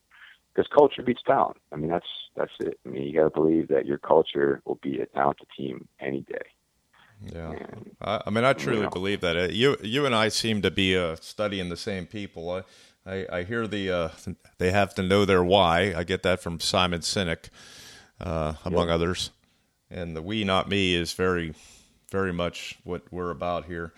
[0.54, 1.58] Because culture beats talent.
[1.72, 2.80] I mean, that's that's it.
[2.86, 6.22] I mean, you got to believe that your culture will beat a talented team any
[6.22, 6.46] day.
[7.22, 9.36] Yeah, and, I, I, mean, I truly you know, believe that.
[9.36, 12.50] Uh, you you and I seem to be uh, studying the same people.
[12.52, 12.64] I
[13.06, 14.10] I, I hear the uh,
[14.58, 15.94] they have to know their why.
[15.96, 17.50] I get that from Simon Sinek,
[18.22, 18.96] uh, among yep.
[18.96, 19.32] others.
[19.94, 21.54] And the we not me is very
[22.12, 23.94] very much what we're about here.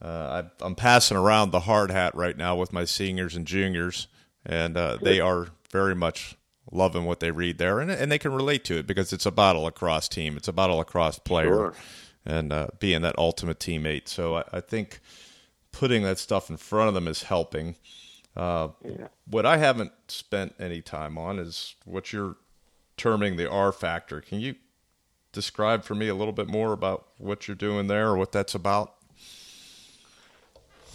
[0.00, 4.08] Uh, I, am passing around the hard hat right now with my seniors and juniors,
[4.44, 6.36] and uh, they are very much
[6.70, 9.56] loving what they read there, and and they can relate to it because it's about
[9.56, 10.36] a lacrosse team.
[10.36, 11.48] It's about a lacrosse player.
[11.48, 11.74] Sure
[12.26, 14.08] and uh, being that ultimate teammate.
[14.08, 15.00] So I, I, think
[15.72, 17.76] putting that stuff in front of them is helping.
[18.36, 19.08] Uh, yeah.
[19.26, 22.36] What I haven't spent any time on is what you're
[22.96, 24.20] terming the R factor.
[24.20, 24.56] Can you
[25.36, 28.54] describe for me a little bit more about what you're doing there or what that's
[28.54, 28.94] about?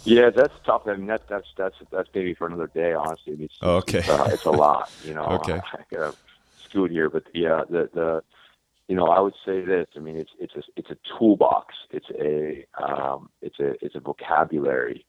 [0.04, 0.82] Yeah, that's tough.
[0.88, 2.92] I mean, that, that's that's that's maybe for another day.
[2.92, 4.90] Honestly, it's, oh, okay, it's, uh, it's, a lot.
[5.04, 6.16] You know, okay, I, I gotta
[6.64, 8.22] scoot here, but yeah, the the
[8.88, 9.86] you know, I would say this.
[9.94, 11.76] I mean, it's it's a it's a toolbox.
[11.92, 15.06] It's a um, it's a it's a vocabulary,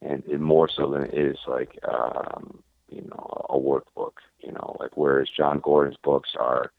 [0.00, 4.14] and it more so than it is like um, you know a workbook.
[4.40, 6.72] You know, like whereas Jon Gordon's books are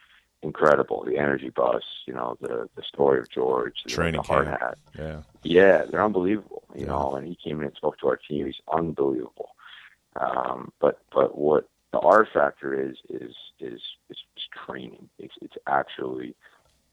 [0.44, 1.04] incredible.
[1.06, 4.78] The Energy Bus, you know, the the story of George, the, Training the Hard Hat.
[4.98, 6.64] Yeah, yeah, they're unbelievable.
[6.76, 6.88] You yeah.
[6.88, 8.46] know, and he came in and spoke to our team.
[8.46, 9.50] He's unbelievable.
[10.20, 15.10] Um, but but what the R factor is is is is, is training.
[15.20, 16.36] It's it's actually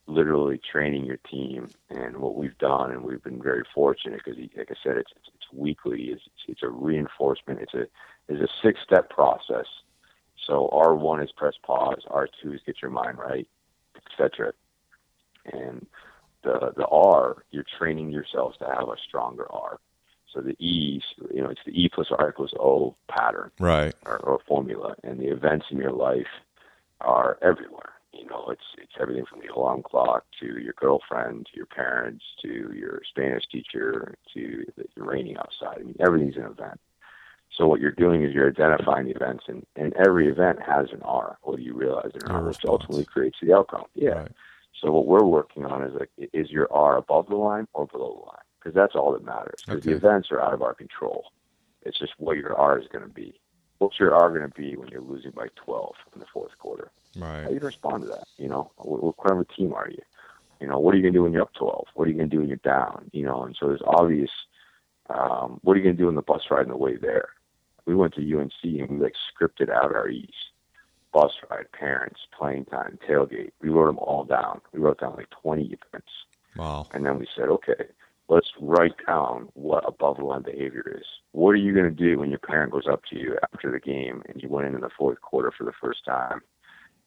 [0.07, 1.69] literally training your team.
[1.89, 5.29] And what we've done, and we've been very fortunate because, like I said, it's it's,
[5.35, 6.05] it's weekly.
[6.05, 7.61] It's, it's it's a reinforcement.
[7.61, 7.87] It's a
[8.29, 9.67] it's a six step process.
[10.47, 12.03] So R one is press pause.
[12.09, 13.47] R two is get your mind right,
[13.97, 14.53] etc.
[15.53, 15.87] And
[16.43, 19.79] the the R, you're training yourselves to have a stronger R.
[20.33, 21.03] So the E,
[21.35, 25.19] you know, it's the E plus R equals O pattern, right, or, or formula, and
[25.19, 26.29] the events in your life
[27.01, 27.93] are everywhere.
[28.13, 32.25] You know, it's it's everything from the alarm clock to your girlfriend, to your parents,
[32.43, 35.79] to your Spanish teacher, to the, the raining outside.
[35.81, 36.81] I mean, everything's an event.
[37.57, 41.03] So what you're doing is you're identifying the events, and, and every event has an
[41.03, 43.85] R, whether you realize it or not, which ultimately creates the outcome.
[43.95, 44.11] Yeah.
[44.11, 44.33] Right.
[44.81, 48.21] So what we're working on is like, is your R above the line or below
[48.21, 48.45] the line?
[48.61, 49.63] because that's all that matters.
[49.65, 49.91] Because okay.
[49.91, 51.25] the events are out of our control.
[51.83, 53.41] It's just what your R is going to be.
[53.79, 56.91] What's your R going to be when you're losing by 12 in the fourth quarter?
[57.17, 57.43] Right.
[57.43, 58.25] How do you respond to that?
[58.37, 60.03] You know, what, what kind of a team are you?
[60.61, 61.87] You know, what are you going to do when you're up 12?
[61.95, 63.11] What are you going to do when you're down?
[63.13, 64.31] You know, and so there's obvious.
[65.09, 67.31] Um, what are you going to do on the bus ride on the way there?
[67.87, 70.29] We went to UNC and we like scripted out our E's
[71.13, 73.51] bus ride, parents, playing time, tailgate.
[73.61, 74.61] We wrote them all down.
[74.73, 76.11] We wrote down like 20 events.
[76.57, 76.87] Wow.
[76.93, 77.87] And then we said, okay,
[78.29, 81.05] let's write down what above the line behavior is.
[81.33, 83.81] What are you going to do when your parent goes up to you after the
[83.81, 86.41] game and you went in in the fourth quarter for the first time?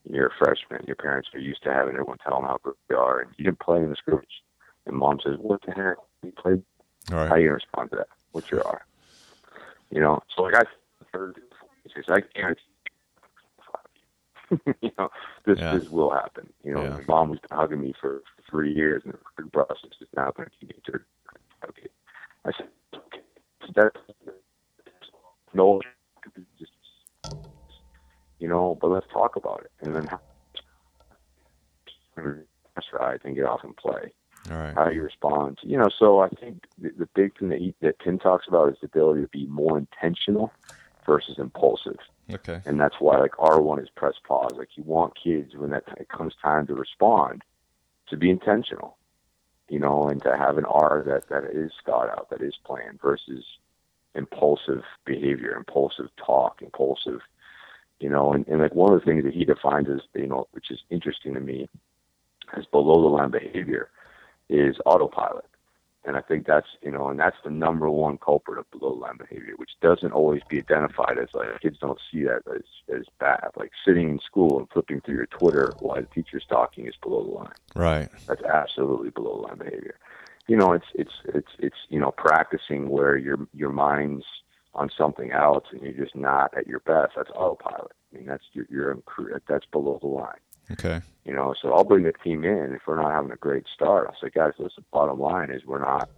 [0.09, 0.84] You're a freshman.
[0.86, 3.45] Your parents are used to having everyone tell them how good they are, and you
[3.45, 4.43] didn't play in the scrimmage.
[4.86, 5.95] And mom says, "What the heck?
[6.24, 6.61] You played?
[7.09, 7.30] Right.
[7.30, 8.07] How are you going to respond to that?
[8.34, 8.86] What's your R?
[9.94, 10.64] You know." So like I
[11.94, 12.62] says, "I guarantee."
[14.82, 15.10] you know,
[15.46, 15.76] this yeah.
[15.78, 16.52] this will happen.
[16.64, 16.89] You know, yeah.
[16.89, 20.50] my mom was hugging me for, for three years, and the process is now going
[20.60, 20.74] to me
[21.70, 21.88] okay.
[22.46, 23.22] I said, okay,
[23.76, 23.91] that
[25.54, 25.82] no,
[26.60, 26.72] just
[28.39, 30.10] you know, but let's talk about it, and then
[32.76, 34.14] that's right, and get off and play.
[34.50, 34.74] Right.
[34.74, 35.89] How you respond, you know.
[35.98, 38.88] So I think the, the big thing that he, that Tim talks about is the
[38.88, 40.52] ability to be more intentional
[41.06, 41.98] versus impulsive.
[42.32, 42.62] Okay.
[42.66, 44.52] And that's why like R one is press pause.
[44.58, 47.44] Like you want kids when that it comes time to respond
[48.10, 48.98] to be intentional
[49.70, 53.02] you know, and to have an R that that is thought out, that is planned,
[53.02, 53.44] versus
[54.16, 57.22] impulsive behavior, impulsive talk, impulsive,
[58.00, 60.48] you know, and, and like one of the things that he defines as, you know,
[60.52, 61.68] which is interesting to me,
[62.56, 63.89] as below the line behavior,
[64.50, 65.46] is autopilot.
[66.06, 69.18] And I think that's you know, and that's the number one culprit of below line
[69.18, 72.64] behavior, which doesn't always be identified as like kids don't see that as
[72.94, 73.52] as bad.
[73.56, 77.24] Like sitting in school and flipping through your Twitter while the teacher's talking is below
[77.24, 77.54] the line.
[77.74, 78.10] Right.
[78.28, 79.98] That's absolutely below the line behavior.
[80.48, 84.26] You know, it's it's it's it's you know practicing where your your mind's
[84.76, 87.14] on something else and you're just not at your best.
[87.16, 87.94] That's autopilot.
[88.12, 88.98] I mean, that's you're, you're
[89.48, 90.39] that's below the line.
[90.72, 91.01] Okay.
[91.26, 94.07] You know, so I'll bring the team in if we're not having a great start.
[94.07, 94.84] I'll say, guys, listen.
[94.91, 96.09] Bottom line is we're not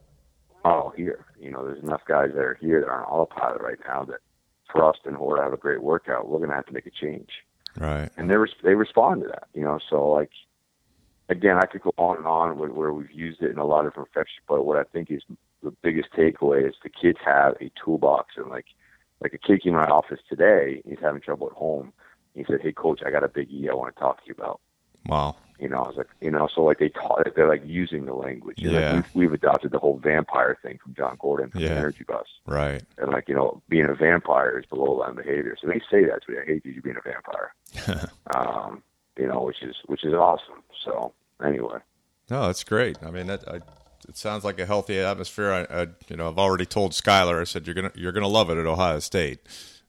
[0.64, 1.26] all here.
[1.40, 4.20] You know, there's enough guys that are here that are on autopilot right now that
[4.72, 6.74] for us to in order to have a great workout, we're going to have to
[6.74, 7.30] make a change.
[7.78, 8.10] Right.
[8.18, 9.48] And they res- they respond to that.
[9.54, 10.32] You know, so like
[11.30, 13.86] again, I could go on and on with where we've used it in a lot
[13.86, 15.22] of different professions, but what I think is
[15.64, 18.66] the biggest takeaway is the kids have a toolbox and like
[19.22, 21.94] like a kid came in my office today, he's having trouble at home.
[22.36, 24.36] He said, "Hey, coach, I got a big E I want to talk to you
[24.38, 24.60] about."
[25.08, 25.36] Wow.
[25.60, 28.14] You know, I was like, you know, so like they taught, they're like using the
[28.14, 28.58] language.
[28.60, 28.96] yeah.
[28.96, 31.70] Like we've, we've adopted the whole vampire thing from Jon Gordon from yeah.
[31.70, 32.26] the Energy Bus.
[32.46, 32.84] Right.
[32.98, 35.56] And like, you know, being a vampire is below line behavior.
[35.62, 36.38] So they say that to me.
[36.42, 38.10] I hate you being a vampire.
[38.36, 38.84] um,
[39.18, 40.62] you know, which is which is awesome.
[40.84, 41.14] So
[41.44, 41.80] anyway.
[42.30, 42.98] No, that's great.
[43.02, 43.62] I mean, that I,
[44.10, 45.52] it sounds like a healthy atmosphere.
[45.52, 47.40] I, I, you know, I've already told Skylar.
[47.40, 49.40] I said you're gonna you're gonna love it at Ohio State.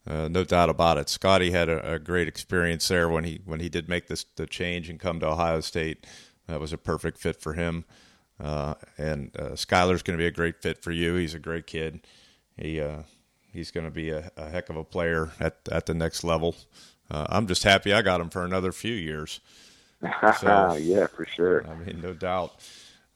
[0.07, 1.09] Uh, no doubt about it.
[1.09, 4.47] Scotty had a, a, great experience there when he when he did make this the
[4.47, 6.07] change and come to Ohio State.
[6.47, 7.85] That was a perfect fit for him.
[8.39, 11.15] Uh, and uh, Skylar's going to be a great fit for you.
[11.15, 12.07] He's a great kid.
[12.57, 13.03] He uh,
[13.53, 16.55] he's going to be a, a, heck of a player at at the next level.
[17.11, 19.41] Uh, I'm just happy I got him for another few years.
[20.39, 21.67] So, yeah, for sure.
[21.67, 22.53] I mean, no doubt.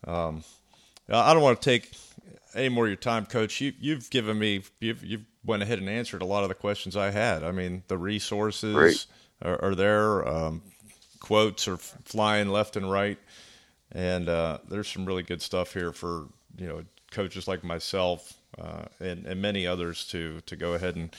[0.07, 0.43] Um,
[1.11, 1.93] I don't want to take
[2.55, 3.61] any more of your time, Coach.
[3.61, 6.97] You, you've given me you've you've went ahead and answered a lot of the questions
[6.97, 7.43] I had.
[7.43, 9.07] I mean, the resources
[9.43, 10.26] are, are, there.
[10.26, 10.62] Um,
[11.20, 13.18] quotes are flying left and right,
[13.93, 18.84] and uh, there's some really good stuff here for you know coaches like myself uh,
[19.01, 21.14] and, and many others to to go ahead and,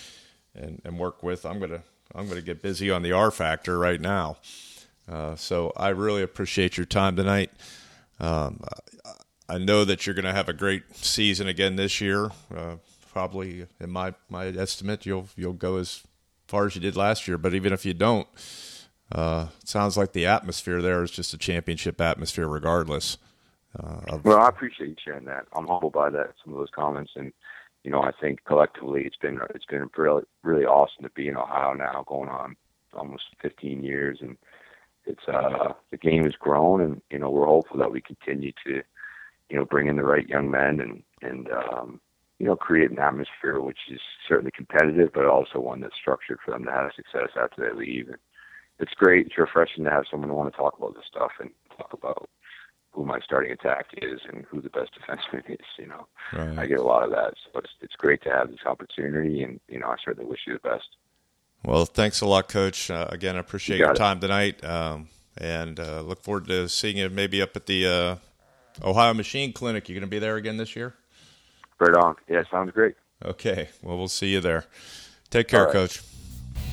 [0.56, 1.46] and and work with.
[1.46, 4.38] I'm gonna I'm gonna get busy on the R factor right now.
[5.10, 7.52] Uh, so I really appreciate your time tonight.
[8.20, 8.62] Um,
[9.50, 12.30] I know that you're going to have a great season again this year.
[12.56, 12.76] Uh,
[13.12, 16.04] probably, in my my estimate, you'll you'll go as
[16.48, 17.38] far as you did last year.
[17.38, 18.28] But even if you don't,
[19.12, 23.18] uh, it sounds like the atmosphere there is just a championship atmosphere, regardless.
[23.78, 25.46] Uh, well, I appreciate you sharing that.
[25.54, 26.34] I'm humbled by that.
[26.44, 27.32] Some of those comments, and
[27.84, 31.38] you know, I think collectively, it's been it's been really really awesome to be in
[31.38, 32.56] Ohio now, going on
[32.94, 34.38] almost 15 years, and
[35.06, 38.82] it's uh the game has grown, and you know we're hopeful that we continue to
[39.50, 42.02] you know bring in the right young men and and um,
[42.42, 46.50] you know create an atmosphere which is certainly competitive, but also one that's structured for
[46.50, 48.08] them to have success after they leave.
[48.08, 48.18] And
[48.80, 49.28] it's great.
[49.28, 52.28] It's refreshing to have someone want to talk about this stuff and talk about
[52.94, 55.68] who my starting attack is and who the best defenseman is.
[55.78, 56.58] You know, right.
[56.58, 59.60] I get a lot of that, so it's it's great to have this opportunity, and
[59.70, 60.88] you know, I certainly wish you the best.
[61.64, 62.90] Well, thanks a lot, Coach.
[62.90, 63.98] Uh, again, I appreciate you your it.
[63.98, 68.16] time tonight, um, and uh, look forward to seeing you maybe up at the uh,
[68.84, 69.88] Ohio Machine Clinic.
[69.88, 70.96] You going to be there again this year?
[71.82, 72.16] Right on.
[72.30, 72.94] Yeah, sounds great.
[73.26, 73.70] Okay.
[73.82, 74.66] Well, we'll see you there.
[75.32, 75.74] Take care, right.
[75.74, 76.04] Coach.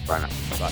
[0.06, 0.28] Bye now.
[0.58, 0.70] Bye.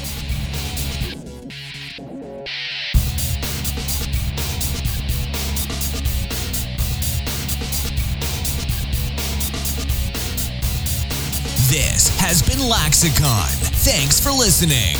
[11.70, 13.48] This has been Laxicon.
[13.86, 14.96] Thanks for listening.